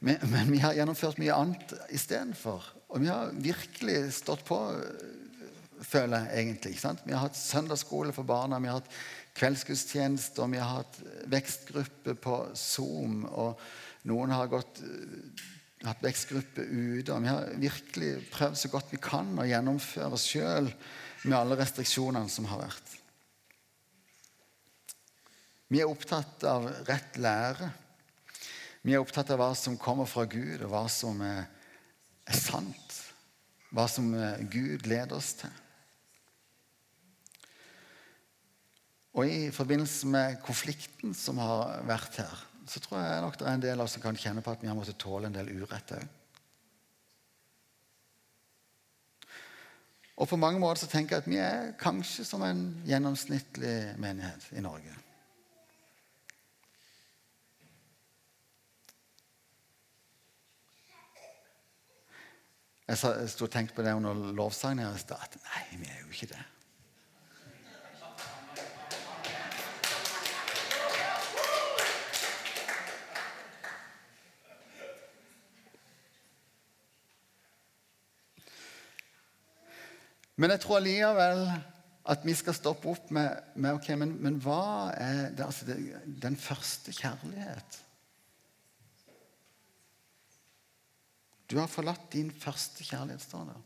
Men, 0.01 0.23
men 0.33 0.49
vi 0.51 0.63
har 0.63 0.77
gjennomført 0.79 1.21
mye 1.21 1.35
annet 1.37 1.75
istedenfor. 1.93 2.65
Og 2.93 3.03
vi 3.05 3.11
har 3.13 3.35
virkelig 3.37 3.99
stått 4.23 4.45
på, 4.49 4.59
eh, 4.73 5.45
føler 5.85 6.31
jeg 6.31 6.47
egentlig. 6.47 6.75
Vi 7.05 7.13
har 7.13 7.27
hatt 7.27 7.37
søndagsskole 7.37 8.15
for 8.17 8.29
barna, 8.29 8.61
vi 8.63 8.73
har 8.73 8.81
hatt 8.81 8.93
kveldsgudstjeneste, 9.37 10.41
og 10.45 10.55
vi 10.55 10.61
har 10.63 10.81
hatt 10.81 10.99
vekstgruppe 11.33 12.17
på 12.17 12.39
Zoom. 12.57 13.27
Og 13.29 13.61
noen 14.09 14.33
har 14.33 14.49
gått 14.53 14.81
eh, 14.81 15.45
hatt 15.87 16.03
vekstgruppe 16.05 16.65
ute. 16.65 17.13
og 17.13 17.21
Vi 17.21 17.33
har 17.35 17.53
virkelig 17.61 18.15
prøvd 18.33 18.59
så 18.65 18.73
godt 18.73 18.97
vi 18.97 19.03
kan 19.03 19.37
å 19.37 19.49
gjennomføre 19.49 20.17
oss 20.17 20.27
sjøl 20.33 20.73
med 21.27 21.39
alle 21.39 21.61
restriksjonene 21.61 22.33
som 22.33 22.49
har 22.49 22.65
vært. 22.65 23.02
Vi 25.73 25.81
er 25.81 25.89
opptatt 25.89 26.43
av 26.45 26.67
rett 26.85 27.15
lære. 27.17 27.71
Vi 28.85 28.93
er 28.93 29.01
opptatt 29.01 29.31
av 29.33 29.39
hva 29.41 29.53
som 29.57 29.79
kommer 29.81 30.05
fra 30.11 30.27
Gud, 30.29 30.61
og 30.67 30.69
hva 30.69 30.83
som 30.93 31.23
er, 31.25 31.47
sant. 32.37 32.97
Hva 33.73 33.87
som 33.89 34.11
eh, 34.13 34.43
Gud 34.53 34.85
leder 34.85 35.17
oss 35.17 35.31
til. 35.41 35.53
Og 39.17 39.29
i 39.29 39.49
forbindelse 39.53 40.09
med 40.13 40.41
konflikten 40.45 41.15
som 41.17 41.41
har 41.41 41.81
vært 41.89 42.19
her, 42.21 42.43
så 42.69 42.81
tror 42.81 43.01
jeg 43.01 43.23
nok 43.25 43.39
det 43.41 43.47
er 43.47 43.57
en 43.57 43.65
del 43.65 43.81
av 43.81 43.87
oss 43.87 43.97
som 43.97 44.05
kan 44.05 44.19
kjenne 44.19 44.45
på 44.45 44.53
at 44.53 44.61
vi 44.61 44.69
har 44.69 44.77
måttet 44.77 45.01
tåle 45.01 45.29
en 45.29 45.37
del 45.37 45.49
urett 45.57 45.95
òg. 45.97 46.05
Og 50.21 50.29
på 50.29 50.37
mange 50.37 50.61
måter 50.61 50.85
så 50.85 50.91
tenker 50.93 51.17
jeg 51.17 51.25
at 51.25 51.33
vi 51.33 51.41
er 51.41 51.73
kanskje 51.81 52.27
som 52.29 52.45
en 52.45 52.61
gjennomsnittlig 52.87 53.77
menighet 54.01 54.53
i 54.53 54.65
Norge. 54.65 55.02
Jeg 62.93 63.29
sto 63.33 63.47
og 63.47 63.53
tenkte 63.53 63.73
på 63.73 63.83
det 63.87 63.95
under 63.97 64.33
lovsangen 64.37 64.85
her 64.85 64.93
i 64.93 65.01
stad. 65.01 65.39
Nei, 65.47 65.79
vi 65.81 65.87
er 65.89 66.03
jo 66.03 66.11
ikke 66.13 66.27
det. 66.35 66.43
Men 80.37 80.53
jeg 80.53 80.61
tror 80.61 80.83
allikevel 80.83 81.47
at 82.13 82.25
vi 82.27 82.35
skal 82.35 82.57
stoppe 82.57 82.91
opp 82.93 83.09
med, 83.15 83.41
med 83.55 83.79
ok, 83.79 83.89
men, 83.97 84.17
men, 84.21 84.37
hva 84.43 84.91
er 84.93 85.31
det, 85.33 85.47
altså 85.47 85.69
det, 85.69 85.79
den 86.21 86.37
første 86.37 86.93
kjærlighet? 86.93 87.79
Du 91.53 91.59
har 91.61 91.69
forlatt 91.69 92.07
din 92.15 92.31
første 92.33 92.81
kjærlighet, 92.81 93.21
står 93.21 93.51
det. 93.51 93.59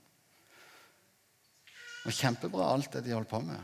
Og 2.06 2.14
kjempebra 2.16 2.66
alt 2.72 2.90
det 2.96 3.04
de 3.06 3.14
holdt 3.14 3.30
på 3.30 3.38
med. 3.46 3.60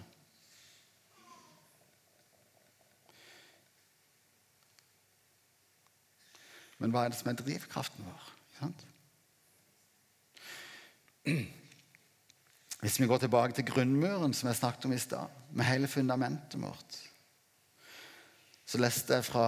Men 6.79 6.95
hva 6.95 7.03
er 7.03 7.11
det 7.11 7.19
som 7.19 7.33
er 7.33 7.39
drivkraften 7.39 8.07
vår? 8.07 8.31
Sant? 8.61 8.87
Hvis 12.83 12.99
vi 13.03 13.11
går 13.11 13.25
tilbake 13.25 13.59
til 13.59 13.67
grunnmuren 13.67 14.35
som 14.35 14.51
jeg 14.51 14.59
snakket 14.59 14.87
om 14.87 14.95
i 14.95 15.03
stad, 15.03 15.35
med 15.51 15.67
hele 15.67 15.91
fundamentet 15.91 16.63
vårt, 16.63 16.99
så 18.67 18.79
leste 18.79 19.19
jeg 19.19 19.27
fra 19.27 19.47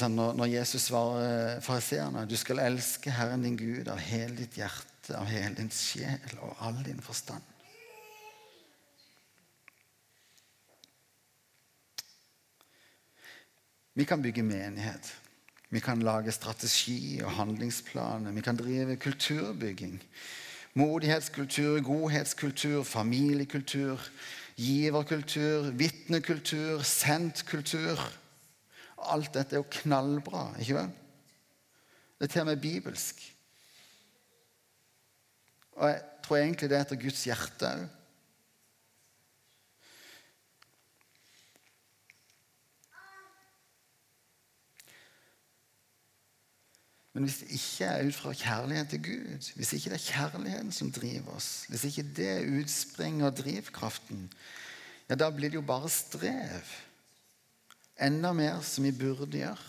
når 0.00 0.46
Jesus 0.48 0.88
svarer 0.88 1.60
fariseerne 1.60 2.26
du 2.28 2.36
skal 2.36 2.58
elske 2.58 3.10
Herren 3.10 3.42
din 3.42 3.56
Gud 3.56 3.88
av 3.88 3.98
hele 3.98 4.36
ditt 4.36 4.56
hjerte, 4.56 5.16
av 5.16 5.26
hele 5.26 5.54
din 5.58 5.70
sjel 5.70 6.38
og 6.40 6.56
all 6.60 6.78
din 6.84 7.00
forstand. 7.00 7.42
Vi 13.94 14.04
kan 14.04 14.22
bygge 14.22 14.42
menighet. 14.42 15.12
Vi 15.70 15.80
kan 15.80 16.00
lage 16.02 16.32
strategi 16.32 17.20
og 17.24 17.30
handlingsplaner. 17.30 18.32
Vi 18.32 18.40
kan 18.40 18.56
drive 18.56 18.96
kulturbygging. 18.96 20.02
Modighetskultur, 20.74 21.80
godhetskultur, 21.80 22.82
familiekultur, 22.82 24.00
giverkultur, 24.56 25.70
vitnekultur, 25.70 26.82
sendtkultur. 26.82 28.21
Alt 29.10 29.32
dette 29.34 29.56
er 29.56 29.62
jo 29.62 29.70
knallbra, 29.82 30.52
ikke 30.62 30.78
vel? 30.78 30.92
Det 32.18 32.28
er 32.28 32.32
til 32.32 32.44
og 32.44 32.46
med 32.52 32.62
bibelsk. 32.62 33.22
Og 35.72 35.88
jeg 35.88 36.02
tror 36.22 36.36
egentlig 36.36 36.70
det 36.70 36.76
er 36.78 36.86
etter 36.86 37.00
Guds 37.02 37.24
hjerte 37.26 37.72
òg. 37.72 37.90
Men 47.12 47.26
hvis 47.28 47.42
det 47.42 47.50
ikke 47.52 47.84
er 47.84 48.06
ut 48.08 48.16
fra 48.16 48.32
kjærlighet 48.32 48.88
til 48.88 49.02
Gud, 49.04 49.48
hvis 49.56 49.72
ikke 49.76 49.90
det 49.92 49.98
er 49.98 50.06
kjærligheten 50.06 50.72
som 50.72 50.92
driver 50.92 51.34
oss, 51.36 51.66
hvis 51.68 51.84
ikke 51.84 52.06
det 52.16 52.62
utspringer 52.62 53.30
drivkraften, 53.30 54.30
ja, 55.10 55.14
da 55.14 55.28
blir 55.30 55.52
det 55.52 55.60
jo 55.60 55.66
bare 55.68 55.90
strev. 55.92 56.72
Enda 58.02 58.32
mer 58.34 58.58
som 58.66 58.82
vi 58.84 58.90
burde 58.90 59.38
gjøre. 59.38 59.68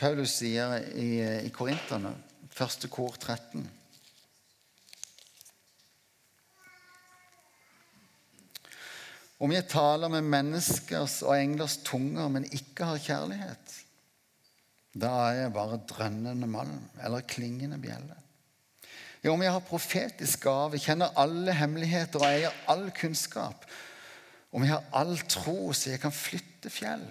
Paulus 0.00 0.38
sier 0.40 0.78
i, 0.96 1.08
i 1.44 1.50
Korinterne, 1.52 2.14
første 2.56 2.88
kor 2.88 3.16
13 3.20 3.66
Om 9.40 9.52
jeg 9.56 9.68
taler 9.72 10.12
med 10.12 10.26
menneskers 10.28 11.22
og 11.24 11.32
englers 11.36 11.78
tunger, 11.84 12.28
men 12.28 12.44
ikke 12.52 12.84
har 12.84 13.00
kjærlighet, 13.00 13.76
da 14.94 15.10
er 15.28 15.36
jeg 15.44 15.54
bare 15.54 15.78
drønnende 15.86 16.48
malm 16.50 16.82
eller 17.04 17.26
klingende 17.28 17.78
bjelle. 17.82 18.16
Ja, 19.22 19.30
om 19.30 19.42
jeg 19.44 19.52
har 19.52 19.64
profetisk 19.68 20.46
gave, 20.48 20.80
kjenner 20.80 21.12
alle 21.20 21.52
hemmeligheter 21.54 22.22
og 22.22 22.28
eier 22.30 22.60
all 22.72 22.90
kunnskap, 22.96 23.68
Om 24.50 24.64
jeg 24.66 24.72
har 24.72 24.86
all 24.98 25.12
tro 25.30 25.70
så 25.70 25.92
jeg 25.92 26.00
kan 26.02 26.10
flytte 26.10 26.72
fjell, 26.74 27.04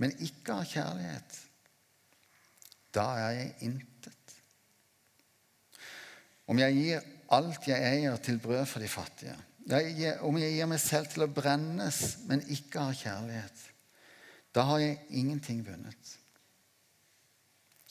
men 0.00 0.14
ikke 0.24 0.54
har 0.56 0.64
kjærlighet, 0.64 1.34
da 2.96 3.04
er 3.20 3.34
jeg 3.36 3.50
intet. 3.68 4.36
Om 6.48 6.62
jeg 6.62 6.78
gir 6.78 7.04
alt 7.36 7.68
jeg 7.68 7.84
eier, 7.84 8.16
til 8.16 8.40
brød 8.40 8.64
for 8.64 8.80
de 8.80 8.88
fattige, 8.88 9.36
om 10.24 10.40
jeg 10.40 10.56
gir 10.56 10.72
meg 10.72 10.80
selv 10.80 11.12
til 11.12 11.26
å 11.26 11.28
brennes, 11.28 12.00
men 12.24 12.40
ikke 12.48 12.88
har 12.88 12.96
kjærlighet, 12.96 13.62
da 14.56 14.64
har 14.72 14.80
jeg 14.80 14.98
ingenting 15.10 15.60
vunnet. 15.68 16.16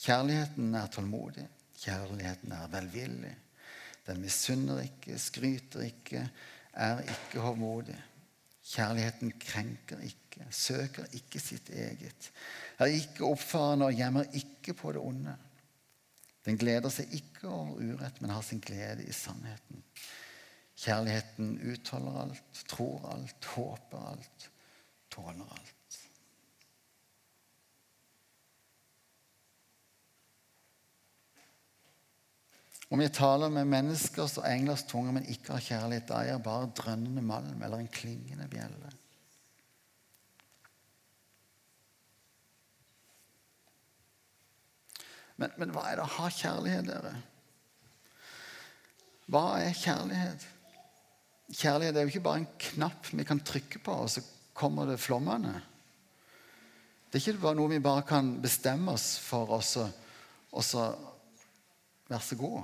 Kjærligheten 0.02 0.76
er 0.76 0.88
tålmodig. 0.90 1.44
Kjærligheten 1.78 2.54
er 2.58 2.70
velvillig. 2.74 3.36
Den 4.08 4.22
misunner 4.22 4.82
ikke, 4.82 5.20
skryter 5.22 5.86
ikke, 5.86 6.24
er 6.74 7.04
ikke 7.06 7.44
hovmodig. 7.44 7.98
Kjærligheten 8.72 9.34
krenker 9.42 10.02
ikke, 10.06 10.48
søker 10.50 11.06
ikke 11.18 11.40
sitt 11.42 11.70
eget, 11.70 12.32
er 12.80 12.94
ikke 12.94 13.26
oppfarende 13.28 13.90
og 13.90 13.98
gjemmer 13.98 14.38
ikke 14.38 14.74
på 14.78 14.94
det 14.96 15.02
onde. 15.02 15.36
Den 16.46 16.58
gleder 16.58 16.90
seg 16.90 17.14
ikke 17.14 17.50
over 17.50 17.78
urett, 17.82 18.22
men 18.22 18.34
har 18.34 18.42
sin 18.46 18.62
glede 18.64 19.06
i 19.06 19.14
sannheten. 19.14 19.84
Kjærligheten 20.82 21.54
utholder 21.74 22.22
alt, 22.24 22.64
tror 22.70 23.06
alt, 23.12 23.52
håper 23.54 24.08
alt, 24.14 24.50
tåler 25.14 25.54
alt. 25.58 25.76
Om 32.92 33.00
jeg 33.00 33.14
taler 33.16 33.52
med 33.54 33.70
menneskers 33.72 34.34
og 34.42 34.48
englers 34.50 34.84
tunge, 34.84 35.14
men 35.16 35.28
ikke 35.32 35.56
har 35.56 35.64
kjærlighet, 35.64 36.10
da 36.10 36.18
er 36.20 36.34
jeg 36.34 36.44
bare 36.44 36.72
drønnende 36.76 37.24
malm 37.24 37.62
eller 37.64 37.80
en 37.80 37.88
klingende 37.88 38.48
bjelle. 38.52 38.90
Men, 45.40 45.54
men 45.58 45.72
hva 45.72 45.86
er 45.88 45.98
det 45.98 46.04
å 46.04 46.16
ha 46.18 46.28
kjærlighet, 46.36 46.90
dere? 46.90 47.14
Hva 49.32 49.46
er 49.62 49.80
kjærlighet? 49.80 50.44
Kjærlighet 51.56 51.96
er 51.96 52.06
jo 52.06 52.12
ikke 52.12 52.26
bare 52.28 52.44
en 52.44 52.52
knapp 52.68 53.08
vi 53.16 53.28
kan 53.28 53.40
trykke 53.40 53.80
på, 53.88 53.96
og 54.04 54.12
så 54.12 54.26
kommer 54.58 54.92
det 54.92 55.00
flommende. 55.00 55.56
Det 57.08 57.18
er 57.18 57.24
ikke 57.24 57.46
bare 57.48 57.60
noe 57.60 57.72
vi 57.72 57.80
bare 57.84 58.04
kan 58.08 58.36
bestemme 58.44 58.92
oss 59.00 59.16
for, 59.24 59.56
og 59.56 59.64
så 59.64 60.86
vær 62.12 62.24
så 62.28 62.36
god. 62.36 62.62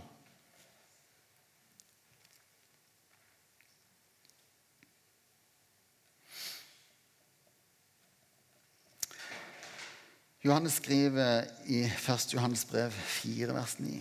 Johannes 10.48 10.78
skriver 10.80 11.44
i 11.66 11.82
1. 11.84 12.34
Johannes 12.34 12.62
brev 12.66 12.92
4, 12.92 13.52
vers 13.52 13.74
9. 13.80 13.98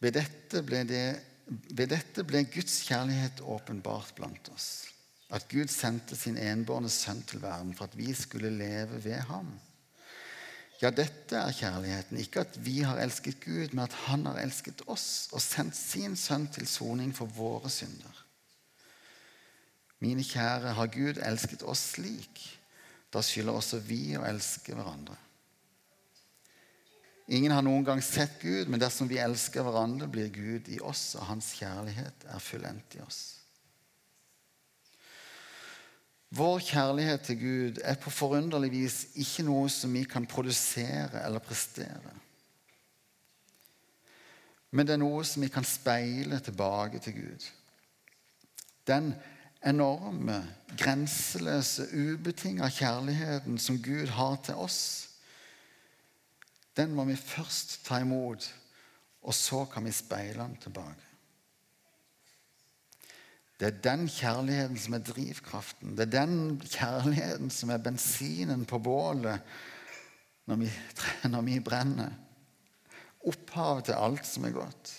Ved 0.00 0.14
dette, 0.16 0.62
ble 0.64 0.80
det, 0.88 1.02
ved 1.76 1.90
dette 1.92 2.24
ble 2.24 2.46
Guds 2.48 2.78
kjærlighet 2.86 3.42
åpenbart 3.44 4.14
blant 4.16 4.48
oss. 4.54 4.86
At 5.28 5.44
Gud 5.52 5.68
sendte 5.68 6.16
sin 6.16 6.38
enbårne 6.40 6.88
sønn 6.88 7.20
til 7.28 7.42
verden 7.42 7.74
for 7.76 7.90
at 7.90 7.98
vi 7.98 8.14
skulle 8.16 8.54
leve 8.54 9.02
ved 9.04 9.20
ham. 9.28 9.50
Ja, 10.80 10.88
dette 10.88 11.36
er 11.36 11.52
kjærligheten. 11.52 12.22
Ikke 12.22 12.46
at 12.46 12.56
vi 12.64 12.78
har 12.80 13.02
elsket 13.02 13.42
Gud, 13.44 13.74
men 13.74 13.84
at 13.84 13.98
Han 14.06 14.24
har 14.30 14.40
elsket 14.40 14.86
oss 14.86 15.28
og 15.34 15.44
sendt 15.44 15.76
sin 15.76 16.16
sønn 16.16 16.48
til 16.54 16.64
soning 16.70 17.12
for 17.12 17.28
våre 17.28 17.68
synder. 17.68 18.24
Mine 20.00 20.24
kjære, 20.24 20.72
har 20.78 20.96
Gud 20.96 21.20
elsket 21.20 21.66
oss 21.66 21.90
slik? 21.98 22.54
Da 23.12 23.22
skylder 23.24 23.56
også 23.56 23.80
vi 23.80 24.16
å 24.18 24.26
elske 24.28 24.76
hverandre. 24.76 25.16
Ingen 27.28 27.52
har 27.52 27.64
noen 27.64 27.84
gang 27.84 28.00
sett 28.04 28.38
Gud, 28.40 28.70
men 28.72 28.80
dersom 28.80 29.08
vi 29.08 29.20
elsker 29.20 29.64
hverandre, 29.64 30.08
blir 30.08 30.30
Gud 30.32 30.68
i 30.72 30.78
oss, 30.80 31.12
og 31.18 31.26
hans 31.28 31.50
kjærlighet 31.58 32.24
er 32.32 32.40
fullendt 32.40 32.96
i 32.96 33.02
oss. 33.04 33.20
Vår 36.36 36.60
kjærlighet 36.60 37.24
til 37.24 37.38
Gud 37.40 37.82
er 37.84 37.96
på 38.00 38.12
forunderlig 38.12 38.70
vis 38.72 38.96
ikke 39.20 39.44
noe 39.46 39.68
som 39.72 39.92
vi 39.96 40.02
kan 40.08 40.28
produsere 40.28 41.22
eller 41.24 41.44
prestere. 41.44 42.14
Men 44.76 44.84
det 44.84 44.96
er 44.96 45.00
noe 45.00 45.22
som 45.24 45.44
vi 45.44 45.48
kan 45.52 45.64
speile 45.64 46.40
tilbake 46.44 47.00
til 47.00 47.16
Gud. 47.16 47.46
Den 48.88 49.14
enorme, 49.66 50.38
grenseløse, 50.78 51.88
ubetinga 51.92 52.68
kjærligheten 52.70 53.58
som 53.58 53.82
Gud 53.82 54.12
har 54.14 54.36
til 54.46 54.54
oss, 54.54 55.08
den 56.78 56.94
må 56.94 57.04
vi 57.08 57.16
først 57.18 57.80
ta 57.86 57.98
imot, 58.04 58.44
og 59.22 59.34
så 59.34 59.64
kan 59.72 59.84
vi 59.84 59.92
speile 59.92 60.44
den 60.44 60.56
tilbake. 60.62 61.08
Det 63.58 63.66
er 63.66 63.80
den 63.82 64.06
kjærligheten 64.06 64.78
som 64.78 64.94
er 64.94 65.02
drivkraften. 65.02 65.96
Det 65.98 66.04
er 66.06 66.12
den 66.12 66.60
kjærligheten 66.62 67.50
som 67.50 67.72
er 67.74 67.82
bensinen 67.82 68.62
på 68.70 68.78
bålet 68.78 69.42
når 70.46 70.60
vi, 70.62 70.70
når 71.32 71.42
vi 71.48 71.58
brenner. 71.60 72.14
Opphavet 73.26 73.88
til 73.88 73.98
alt 73.98 74.26
som 74.26 74.46
er 74.46 74.54
godt. 74.54 74.92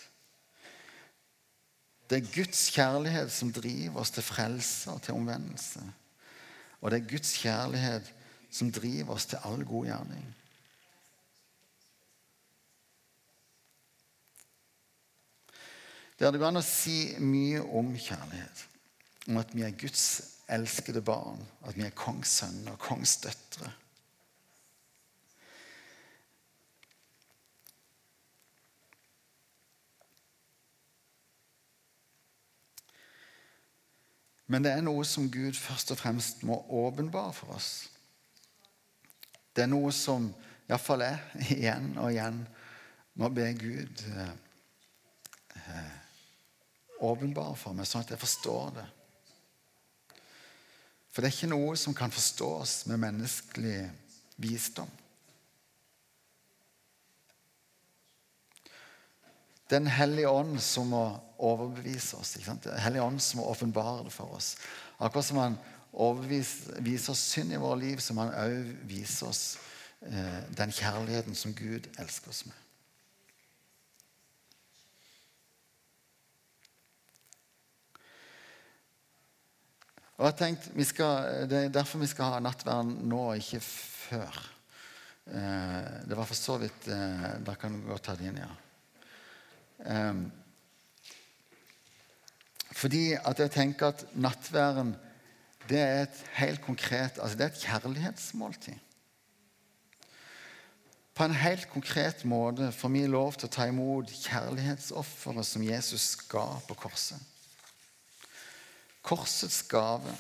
Det 2.10 2.18
er 2.18 2.32
Guds 2.34 2.70
kjærlighet 2.74 3.30
som 3.32 3.52
driver 3.54 4.02
oss 4.02 4.12
til 4.16 4.26
frelse 4.26 4.90
og 4.92 5.02
til 5.06 5.14
omvendelse. 5.14 5.84
Og 6.82 6.92
det 6.92 7.00
er 7.00 7.10
Guds 7.12 7.36
kjærlighet 7.38 8.14
som 8.52 8.72
driver 8.74 9.14
oss 9.14 9.28
til 9.30 9.42
all 9.46 9.62
god 9.66 9.86
gjerning. 9.86 10.26
Er 16.20 16.34
det 16.34 16.40
går 16.42 16.50
an 16.52 16.60
å 16.60 16.66
si 16.66 17.14
mye 17.24 17.62
om 17.64 17.94
kjærlighet. 17.96 18.66
Om 19.30 19.38
at 19.40 19.54
vi 19.56 19.64
er 19.64 19.78
Guds 19.80 20.08
elskede 20.52 21.02
barn, 21.06 21.40
at 21.64 21.78
vi 21.78 21.86
er 21.86 21.96
kongssønner 21.96 22.74
og 22.74 22.82
kongsdøtre. 22.84 23.70
Men 34.50 34.66
det 34.66 34.74
er 34.74 34.82
noe 34.82 35.06
som 35.06 35.30
Gud 35.30 35.54
først 35.58 35.94
og 35.94 36.00
fremst 36.00 36.42
må 36.48 36.58
åpenbare 36.74 37.34
for 37.38 37.54
oss. 37.54 37.90
Det 39.54 39.66
er 39.66 39.70
noe 39.70 39.92
som 39.94 40.32
iallfall 40.70 41.06
jeg 41.06 41.20
igjen 41.60 41.92
og 41.98 42.10
igjen 42.12 42.44
må 43.20 43.30
be 43.34 43.50
Gud 43.60 44.04
eh, 44.10 44.32
eh, 45.60 45.98
åpenbare 47.06 47.58
for 47.60 47.78
meg, 47.78 47.88
sånn 47.90 48.06
at 48.06 48.14
jeg 48.16 48.22
forstår 48.22 48.74
det. 48.80 48.88
For 51.10 51.22
det 51.22 51.30
er 51.30 51.38
ikke 51.38 51.52
noe 51.52 51.76
som 51.80 51.96
kan 51.98 52.14
forstås 52.14 52.86
med 52.90 53.02
menneskelig 53.02 53.80
visdom. 54.42 54.90
Den 59.70 59.88
hellige 59.88 60.30
ånd 60.30 60.58
som 60.66 60.90
må 60.90 61.04
overbevise 61.38 62.18
oss. 62.18 62.36
Ikke 62.38 62.50
sant? 62.50 62.66
Den 62.66 62.82
hellige 62.82 63.06
ånd 63.06 63.22
som 63.22 63.42
må 63.42 63.50
åpenbare 63.52 64.08
det 64.08 64.14
for 64.14 64.34
oss. 64.38 64.56
Akkurat 64.98 65.26
som 65.26 65.38
han 65.38 65.60
viser 66.30 67.14
oss 67.14 67.22
synd 67.36 67.54
i 67.54 67.60
våre 67.62 67.78
liv, 67.82 68.02
som 68.02 68.18
han 68.22 68.34
òg 68.34 68.72
viser 68.90 69.30
oss 69.30 69.44
eh, 70.06 70.42
den 70.58 70.74
kjærligheten 70.74 71.38
som 71.38 71.54
Gud 71.58 71.86
elsker 72.02 72.34
oss 72.34 72.46
med. 72.50 72.58
Og 80.20 80.26
jeg 80.28 80.36
tenkte, 80.36 80.86
skal, 80.86 81.46
Det 81.48 81.60
er 81.66 81.70
derfor 81.72 82.02
vi 82.02 82.10
skal 82.12 82.34
ha 82.34 82.40
nattverd 82.44 82.90
nå, 83.08 83.22
ikke 83.40 83.62
før. 83.64 84.42
Eh, 85.30 85.94
det 86.10 86.18
var 86.18 86.28
for 86.28 86.36
så 86.36 86.58
vidt 86.60 86.90
eh, 86.92 87.30
Da 87.46 87.56
kan 87.56 87.78
godt 87.86 88.10
ta 88.10 88.18
det 88.20 88.28
inn, 88.28 88.42
ja. 88.42 88.50
Um, 89.80 90.32
fordi 92.72 93.14
at 93.14 93.40
jeg 93.40 93.52
tenker 93.52 93.88
at 93.94 94.06
nattværen 94.16 94.96
det 95.70 95.80
er 95.80 96.02
et 96.02 96.22
helt 96.34 96.62
konkret 96.62 97.20
altså 97.22 97.38
det 97.38 97.46
er 97.46 97.52
et 97.54 97.64
kjærlighetsmåltid. 97.64 98.78
På 101.14 101.24
en 101.28 101.36
helt 101.36 101.70
konkret 101.70 102.26
måte 102.26 102.72
får 102.72 102.90
vi 102.90 103.08
lov 103.08 103.34
til 103.36 103.50
å 103.50 103.52
ta 103.52 103.66
imot 103.68 104.12
kjærlighetsofferet 104.24 105.46
som 105.46 105.66
Jesus 105.68 106.14
ga 106.32 106.46
på 106.68 106.78
korset. 106.80 107.20
Korsets 109.04 109.62
gave. 109.68 110.16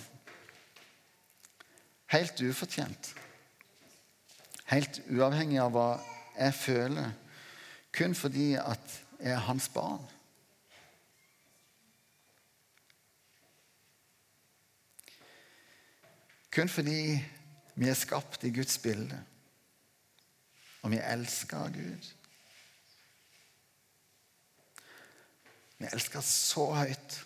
Helt 2.11 2.41
ufortjent. 2.41 3.13
Helt 4.69 4.99
uavhengig 5.07 5.61
av 5.63 5.71
hva 5.71 5.89
jeg 6.35 6.57
føler. 6.59 7.13
Kun 7.95 8.15
fordi 8.15 8.53
at 8.59 8.99
er 9.19 9.35
hans 9.35 9.69
barn. 9.69 10.07
Kun 16.51 16.69
fordi 16.69 17.19
vi 17.75 17.89
er 17.89 17.93
skapt 17.93 18.43
i 18.43 18.53
Guds 18.55 18.77
bilde, 18.77 19.23
og 20.81 20.91
vi 20.91 20.99
elsker 21.03 21.69
Gud. 21.73 22.13
Vi 25.77 25.87
elsker 25.93 26.21
så 26.21 26.65
høyt 26.73 27.25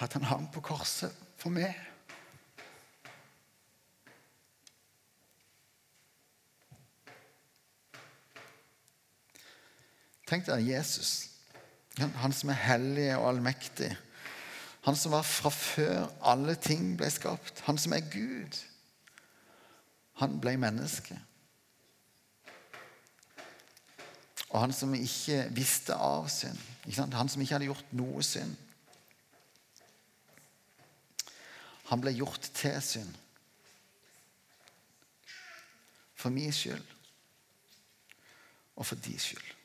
at 0.00 0.12
han 0.12 0.22
hang 0.24 0.46
på 0.52 0.60
korset 0.64 1.16
for 1.36 1.52
meg. 1.52 1.89
Tenk 10.30 10.46
deg 10.46 10.62
Jesus, 10.62 11.26
han 11.98 12.32
som 12.34 12.52
er 12.52 12.60
hellig 12.62 13.08
og 13.16 13.26
allmektig. 13.32 13.90
Han 14.86 14.96
som 14.96 15.12
var 15.12 15.26
fra 15.26 15.50
før 15.50 16.06
alle 16.30 16.54
ting 16.54 16.94
ble 16.96 17.08
skapt. 17.10 17.64
Han 17.66 17.78
som 17.78 17.92
er 17.92 18.06
Gud. 18.12 18.56
Han 20.22 20.38
ble 20.40 20.54
menneske. 20.60 21.18
Og 24.50 24.60
han 24.62 24.72
som 24.72 24.94
ikke 24.94 25.42
visste 25.54 25.98
av 25.98 26.30
synd. 26.32 26.58
Han 27.12 27.28
som 27.28 27.42
ikke 27.42 27.58
hadde 27.58 27.68
gjort 27.68 27.92
noe 27.98 28.22
synd. 28.24 28.54
Han 31.90 32.00
ble 32.00 32.14
gjort 32.14 32.52
til 32.54 32.80
synd. 32.86 33.14
For 36.14 36.30
min 36.30 36.52
skyld 36.52 36.84
og 38.76 38.86
for 38.86 38.96
din 39.04 39.18
skyld. 39.18 39.59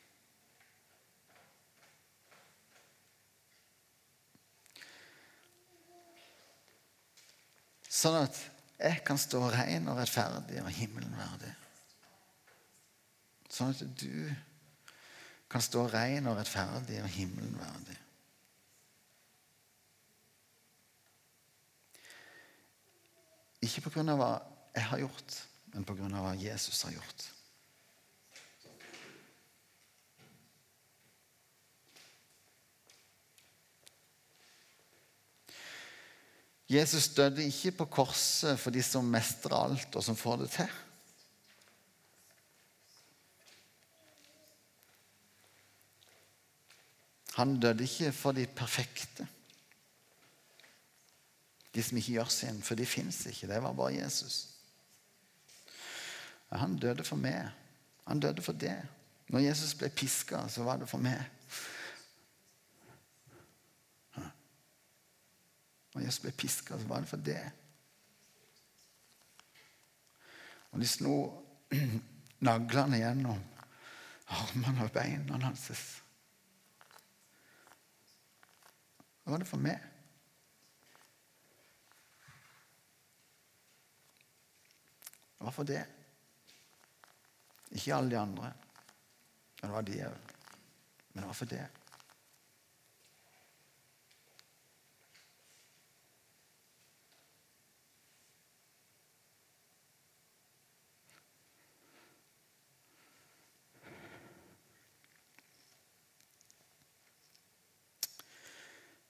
Sånn 7.95 8.17
at 8.19 8.39
jeg 8.75 9.03
kan 9.07 9.19
stå 9.19 9.39
ren 9.53 9.87
og 9.87 9.99
rettferdig 10.01 10.59
og 10.59 10.73
himmelen 10.75 11.13
verdig. 11.15 11.53
Sånn 13.55 13.71
at 13.71 13.83
du 14.01 14.27
kan 15.51 15.63
stå 15.63 15.85
ren 15.93 16.27
og 16.27 16.35
rettferdig 16.39 16.99
og 17.03 17.13
himmelen 17.13 17.55
verdig. 17.59 17.95
Ikke 23.65 23.85
pga. 23.87 24.03
hva 24.19 24.33
jeg 24.75 24.89
har 24.91 25.01
gjort, 25.05 25.39
men 25.73 25.87
pga. 25.87 26.09
hva 26.11 26.35
Jesus 26.35 26.83
har 26.83 26.97
gjort. 26.97 27.29
Jesus 36.69 37.07
døde 37.13 37.45
ikke 37.45 37.71
på 37.71 37.85
korset 37.85 38.59
for 38.59 38.73
de 38.73 38.81
som 38.83 39.05
mestrer 39.05 39.57
alt, 39.57 39.95
og 39.95 40.03
som 40.03 40.17
får 40.17 40.41
det 40.41 40.49
til. 40.55 40.71
Han 47.35 47.59
døde 47.59 47.83
ikke 47.83 48.11
for 48.15 48.31
de 48.31 48.47
perfekte. 48.47 49.27
De 51.75 51.83
som 51.83 51.97
ikke 51.97 52.15
gjør 52.15 52.31
sin, 52.31 52.61
for 52.63 52.75
de 52.79 52.85
fins 52.85 53.25
ikke. 53.25 53.47
Det 53.51 53.61
var 53.63 53.73
bare 53.75 53.97
Jesus. 53.99 54.47
Han 56.51 56.77
døde 56.79 57.03
for 57.03 57.19
meg. 57.19 57.49
Han 58.07 58.19
døde 58.19 58.41
for 58.41 58.53
det. 58.53 58.77
Når 59.27 59.39
Jesus 59.39 59.73
ble 59.75 59.89
piska, 59.89 60.47
så 60.47 60.63
var 60.63 60.77
det 60.79 60.89
for 60.89 61.01
meg. 61.01 61.19
Når 65.95 66.03
Jesus 66.03 66.25
ble 66.25 66.31
piska, 66.35 66.75
så 66.75 66.87
var 66.89 66.99
det 67.01 67.07
for 67.07 67.23
det. 67.23 67.41
Og 70.75 70.81
de 70.83 70.87
slo 70.91 71.15
naglene 72.43 72.99
gjennom 72.99 73.39
armene 74.35 74.83
og 74.83 74.91
beina 74.91 75.39
hans. 75.39 75.69
Hva 79.23 79.31
var 79.31 79.39
det 79.41 79.47
for 79.47 79.63
meg. 79.63 79.79
Det 85.39 85.53
for 85.53 85.67
det. 85.69 85.81
Ikke 87.71 87.95
alle 87.95 88.11
de 88.11 88.19
andre. 88.19 88.51
Men 89.61 89.69
det 89.69 89.73
var 89.77 89.87
de 89.87 89.99
òg. 90.09 90.31
Men 91.13 91.21
det 91.21 91.27
var 91.29 91.37
for 91.39 91.55
det. 91.55 91.65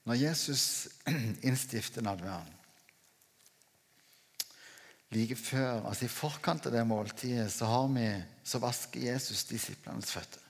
Når 0.06 0.20
Jesus 0.20 0.88
innstifter 1.48 2.04
nadværen 2.04 2.52
Like 5.14 5.36
før, 5.38 5.86
altså 5.86 6.04
I 6.04 6.10
forkant 6.10 6.66
av 6.66 6.74
det 6.74 6.82
måltidet 6.86 7.46
så, 7.52 7.68
har 7.70 7.86
vi, 7.94 8.08
så 8.42 8.58
vasker 8.58 9.06
Jesus 9.06 9.44
disiplenes 9.46 10.10
føtter. 10.10 10.42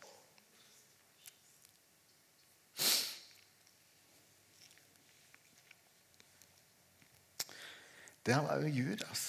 Der 8.27 8.41
var 8.43 8.65
jo 8.65 8.73
Judas. 8.73 9.27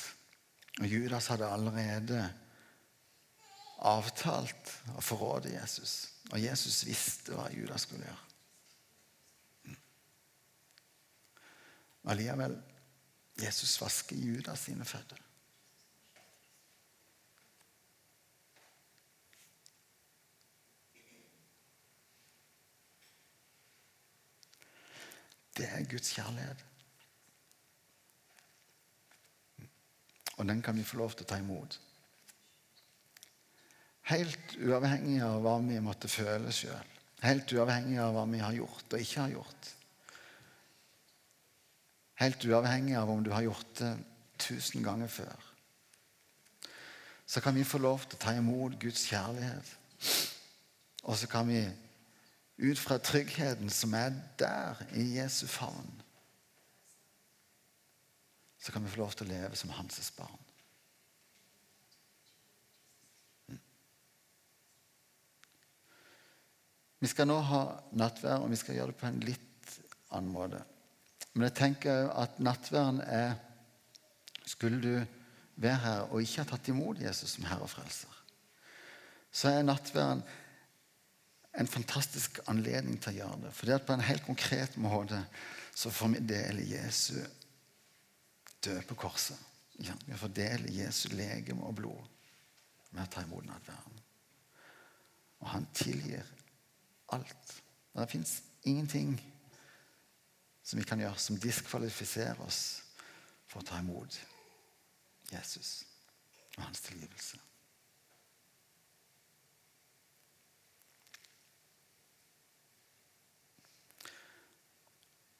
Og 0.79 0.87
Judas 0.87 1.27
hadde 1.27 1.51
allerede 1.51 2.23
avtalt 3.77 4.71
å 4.95 5.03
forråde 5.03 5.51
Jesus. 5.53 6.07
Og 6.31 6.39
Jesus 6.41 6.85
visste 6.87 7.35
hva 7.35 7.51
Judas 7.53 7.85
skulle 7.85 8.07
gjøre. 8.07 8.26
Allikevel 12.07 12.55
Jesus 13.37 13.75
vasker 13.81 14.15
Judas 14.15 14.63
sine 14.65 14.85
føtter. 14.87 15.19
Det 25.57 25.65
er 25.65 25.85
Guds 25.89 26.13
kjærlighet. 26.13 26.63
Og 30.37 30.45
den 30.45 30.61
kan 30.61 30.77
vi 30.77 30.85
få 30.85 30.99
lov 31.01 31.15
til 31.17 31.25
å 31.25 31.29
ta 31.31 31.39
imot. 31.41 31.79
Helt 34.07 34.53
uavhengig 34.61 35.17
av 35.25 35.41
hva 35.43 35.57
vi 35.65 35.79
måtte 35.83 36.07
føle 36.11 36.53
sjøl. 36.53 36.93
Helt 37.25 37.51
uavhengig 37.57 37.97
av 37.99 38.13
hva 38.13 38.27
vi 38.29 38.43
har 38.43 38.53
gjort 38.55 38.93
og 38.93 39.01
ikke 39.01 39.23
har 39.25 39.33
gjort. 39.33 39.71
Helt 42.17 42.45
uavhengig 42.45 42.95
av 42.97 43.11
om 43.13 43.23
du 43.23 43.31
har 43.31 43.45
gjort 43.45 43.73
det 43.79 43.93
tusen 44.41 44.83
ganger 44.85 45.07
før. 45.07 45.43
Så 47.27 47.41
kan 47.41 47.55
vi 47.55 47.65
få 47.67 47.77
lov 47.83 48.05
til 48.05 48.17
å 48.17 48.23
ta 48.23 48.33
imot 48.37 48.77
Guds 48.81 49.03
kjærlighet. 49.09 49.73
Og 51.03 51.17
så 51.17 51.27
kan 51.29 51.47
vi 51.47 51.61
ut 52.57 52.79
fra 52.79 52.97
tryggheten 52.97 53.69
som 53.69 53.93
er 53.93 54.15
der 54.39 54.81
i 54.97 55.03
Jesu 55.17 55.45
favn, 55.47 56.01
så 58.59 58.71
kan 58.71 58.83
vi 58.83 58.89
få 58.89 59.03
lov 59.03 59.13
til 59.15 59.27
å 59.27 59.29
leve 59.29 59.55
som 59.55 59.69
hans 59.77 60.11
barn. 60.17 60.39
Mm. 63.47 63.59
Vi 66.99 67.11
skal 67.13 67.29
nå 67.29 67.37
ha 67.51 67.61
nattvær, 67.93 68.41
og 68.41 68.51
vi 68.51 68.59
skal 68.59 68.79
gjøre 68.79 68.95
det 68.95 68.99
på 68.99 69.07
en 69.07 69.21
litt 69.23 69.77
annen 70.09 70.33
måte. 70.33 70.63
Men 71.37 71.51
jeg 71.51 71.57
tenker 71.59 72.07
at 72.17 72.39
nattverden 72.41 73.03
er 73.05 73.35
Skulle 74.47 74.79
du 74.81 75.05
være 75.59 75.79
her 75.83 75.99
og 76.07 76.21
ikke 76.23 76.41
ha 76.41 76.47
tatt 76.47 76.69
imot 76.71 77.01
Jesus 77.01 77.33
som 77.35 77.43
Herre 77.49 77.65
og 77.65 77.69
Frelser, 77.69 78.13
så 79.33 79.49
er 79.51 79.65
nattverden 79.65 80.21
en 81.59 81.67
fantastisk 81.67 82.39
anledning 82.47 82.95
til 83.01 83.11
å 83.11 83.17
gjøre 83.17 83.41
det. 83.43 83.51
For 83.57 83.67
det 83.67 83.75
at 83.75 83.85
på 83.89 83.97
en 83.97 84.05
helt 84.07 84.23
konkret 84.23 84.77
måte 84.79 85.19
så 85.75 85.91
får 85.91 86.13
vi 86.13 86.23
del 86.29 86.61
i 86.63 86.69
Jesu 86.71 87.17
død 88.63 88.87
på 88.87 88.99
korset. 89.03 89.37
Ja, 89.83 89.97
vi 90.05 90.17
får 90.17 90.33
del 90.37 90.69
i 90.71 90.79
Jesu 90.79 91.09
legeme 91.11 91.67
og 91.67 91.75
blod 91.81 92.07
med 92.93 93.03
å 93.03 93.11
ta 93.11 93.25
imot 93.25 93.45
nattverden. 93.49 94.03
Og 95.43 95.51
han 95.51 95.67
tilgir 95.75 96.23
alt. 97.13 97.57
Det 97.93 98.09
fins 98.13 98.39
ingenting 98.63 99.17
som 100.67 100.79
vi 100.79 100.83
kan 100.83 100.99
gjøre 100.99 101.15
som 101.23 101.39
diskvalifiserer 101.39 102.39
oss 102.43 102.61
for 103.47 103.61
å 103.61 103.67
ta 103.69 103.79
imot 103.79 104.17
Jesus 105.31 105.85
og 106.57 106.65
hans 106.65 106.81
tilgivelse. 106.83 107.39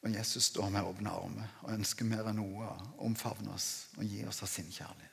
Og 0.07 0.13
Jesus 0.15 0.47
står 0.53 0.69
med 0.71 0.88
åpne 0.88 1.11
armer 1.11 1.59
og 1.65 1.73
ønsker 1.75 2.07
mer 2.07 2.30
enn 2.32 2.39
noe 2.39 2.71
å 2.71 2.88
omfavne 3.09 3.51
oss 3.51 3.89
og 3.97 4.07
gi 4.07 4.23
oss 4.30 4.39
av 4.45 4.51
sin 4.53 4.71
kjærlighet. 4.71 5.11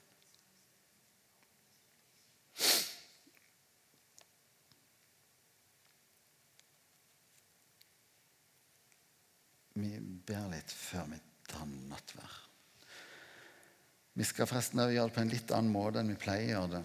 Vi 9.84 9.98
ber 10.00 10.48
litt 10.52 10.72
før 10.72 11.10
vi 11.12 11.20
tar 11.50 11.68
nattverd. 11.68 12.40
Vi 14.14 14.24
skal 14.24 14.46
forresten 14.46 14.80
gjøre 14.80 15.10
det 15.10 15.16
på 15.16 15.22
en 15.24 15.32
litt 15.32 15.52
annen 15.52 15.74
måte 15.74 16.00
enn 16.00 16.12
vi 16.12 16.20
pleier 16.20 16.46
å 16.46 16.52
gjøre 16.52 16.78
det. 16.78 16.82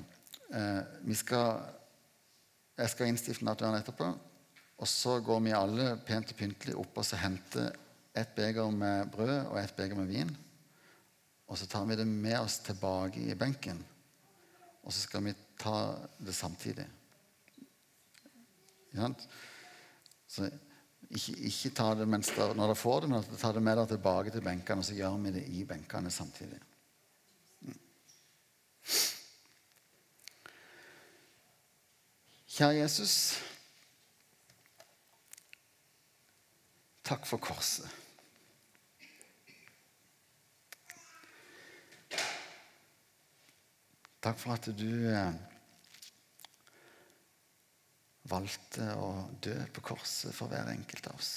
Eh, 0.57 0.79
vi 1.05 1.15
skal, 1.15 1.61
jeg 2.81 2.91
skal 2.91 3.11
innstifte 3.11 3.45
nattverden 3.45 3.77
etterpå. 3.79 4.09
Og 4.79 4.89
så 4.89 5.19
går 5.23 5.43
vi 5.45 5.55
alle 5.55 5.91
pent 6.07 6.33
og 6.33 6.39
pyntelig 6.39 6.75
opp 6.81 6.97
og 6.99 7.05
så 7.05 7.19
henter 7.21 7.69
et 8.17 8.31
beger 8.35 8.71
med 8.73 9.11
brød 9.13 9.35
og 9.43 9.59
et 9.61 9.75
beger 9.77 9.99
med 9.99 10.09
vin. 10.09 10.31
Og 11.49 11.57
så 11.59 11.67
tar 11.69 11.85
vi 11.89 11.97
det 11.99 12.07
med 12.09 12.39
oss 12.39 12.59
tilbake 12.65 13.21
i 13.29 13.37
benken. 13.37 13.79
Og 14.83 14.91
så 14.91 15.03
skal 15.05 15.27
vi 15.27 15.35
ta 15.59 15.75
det 16.17 16.33
samtidig. 16.35 16.87
Ja? 18.97 19.11
Så 20.27 20.49
ikke, 21.09 21.35
ikke, 21.49 21.69
ta 21.73 21.93
det 21.97 22.05
der, 22.05 22.53
når 22.53 22.67
dere 22.67 22.75
får 22.77 22.99
det, 23.01 23.09
men 23.09 23.37
ta 23.41 23.51
det 23.53 23.63
med 23.63 23.77
dere 23.77 23.87
tilbake 23.89 24.33
til 24.33 24.43
benkene, 24.45 24.83
og 24.83 24.85
så 24.85 24.97
gjør 24.97 25.17
vi 25.23 25.31
det 25.33 25.45
i 25.47 25.63
benkene 25.65 26.11
samtidig. 26.11 26.59
Kjære 32.59 32.75
Jesus. 32.81 33.15
Takk 37.03 37.25
for 37.25 37.41
korset. 37.41 37.89
Takk 44.21 44.37
for 44.37 44.53
at 44.53 44.67
du 44.77 44.89
eh, 45.09 45.48
valgte 48.29 48.85
å 48.95 49.09
dø 49.43 49.55
på 49.73 49.83
korset 49.91 50.35
for 50.35 50.51
hver 50.51 50.71
enkelt 50.71 51.09
av 51.09 51.17
oss. 51.17 51.33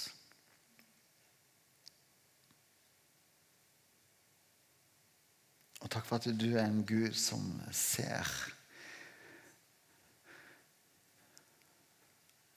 Og 5.83 5.91
takk 5.91 6.07
for 6.07 6.21
at 6.21 6.29
du 6.39 6.49
er 6.53 6.65
en 6.65 6.85
Gud 6.87 7.17
som 7.19 7.43
ser 7.75 8.29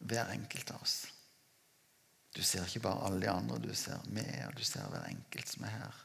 hver 0.05 0.29
enkelt 0.36 0.71
av 0.75 0.83
oss. 0.86 0.99
Du 2.36 2.43
ser 2.43 2.67
ikke 2.67 2.83
bare 2.83 3.07
alle 3.07 3.23
de 3.23 3.31
andre, 3.31 3.61
du 3.63 3.71
ser 3.73 4.01
meg, 4.13 4.27
og 4.49 4.57
du 4.59 4.65
ser 4.67 4.86
hver 4.91 5.07
enkelt 5.07 5.49
som 5.49 5.65
er 5.65 5.77
her. 5.79 6.01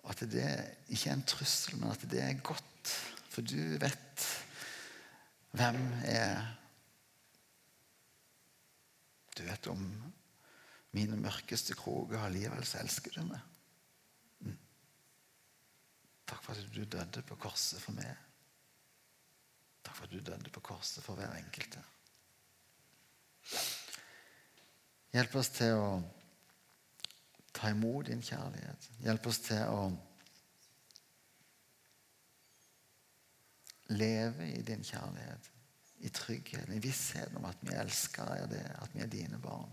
Og 0.00 0.12
at 0.14 0.22
det 0.32 0.46
ikke 0.88 1.10
er 1.10 1.18
en 1.18 1.26
trussel, 1.28 1.76
men 1.80 1.90
at 1.92 2.06
det 2.08 2.22
er 2.24 2.38
godt. 2.46 2.94
For 3.30 3.44
du 3.44 3.76
vet 3.82 4.24
hvem 5.50 5.78
er 6.04 6.56
Du 9.36 9.44
vet 9.46 9.66
om 9.72 9.84
mine 10.92 11.16
mørkeste 11.16 11.74
kroker 11.78 12.18
allikevel 12.20 12.64
så 12.66 12.82
elsker. 12.82 13.14
Mm. 14.40 14.56
Takk 16.26 16.42
for 16.44 16.52
at 16.52 16.74
du 16.74 16.82
døde 16.84 17.22
på 17.24 17.38
korset 17.40 17.80
for 17.80 17.96
meg. 17.96 18.10
Takk 19.86 19.96
for 19.96 20.04
at 20.04 20.12
du 20.12 20.20
døde 20.20 20.52
på 20.52 20.60
korset 20.60 21.04
for 21.06 21.16
hver 21.16 21.32
enkelte. 21.38 21.80
Hjelp 25.14 25.38
oss 25.40 25.48
til 25.56 25.78
å 25.78 25.88
ta 27.54 27.70
imot 27.72 28.10
din 28.10 28.20
kjærlighet. 28.22 28.90
Hjelp 29.06 29.26
oss 29.30 29.40
til 29.46 29.62
å 29.72 29.88
leve 33.90 34.52
i 34.54 34.62
din 34.62 34.84
kjærlighet, 34.86 35.50
i 36.00 36.08
trygghet, 36.08 36.70
i 36.74 36.80
vissheten 36.80 37.36
om 37.36 37.48
at 37.50 37.60
vi 37.60 37.76
elsker 37.76 38.28
deg, 38.30 38.62
at 38.82 38.94
vi 38.94 39.04
er 39.04 39.12
dine 39.12 39.40
barn. 39.42 39.72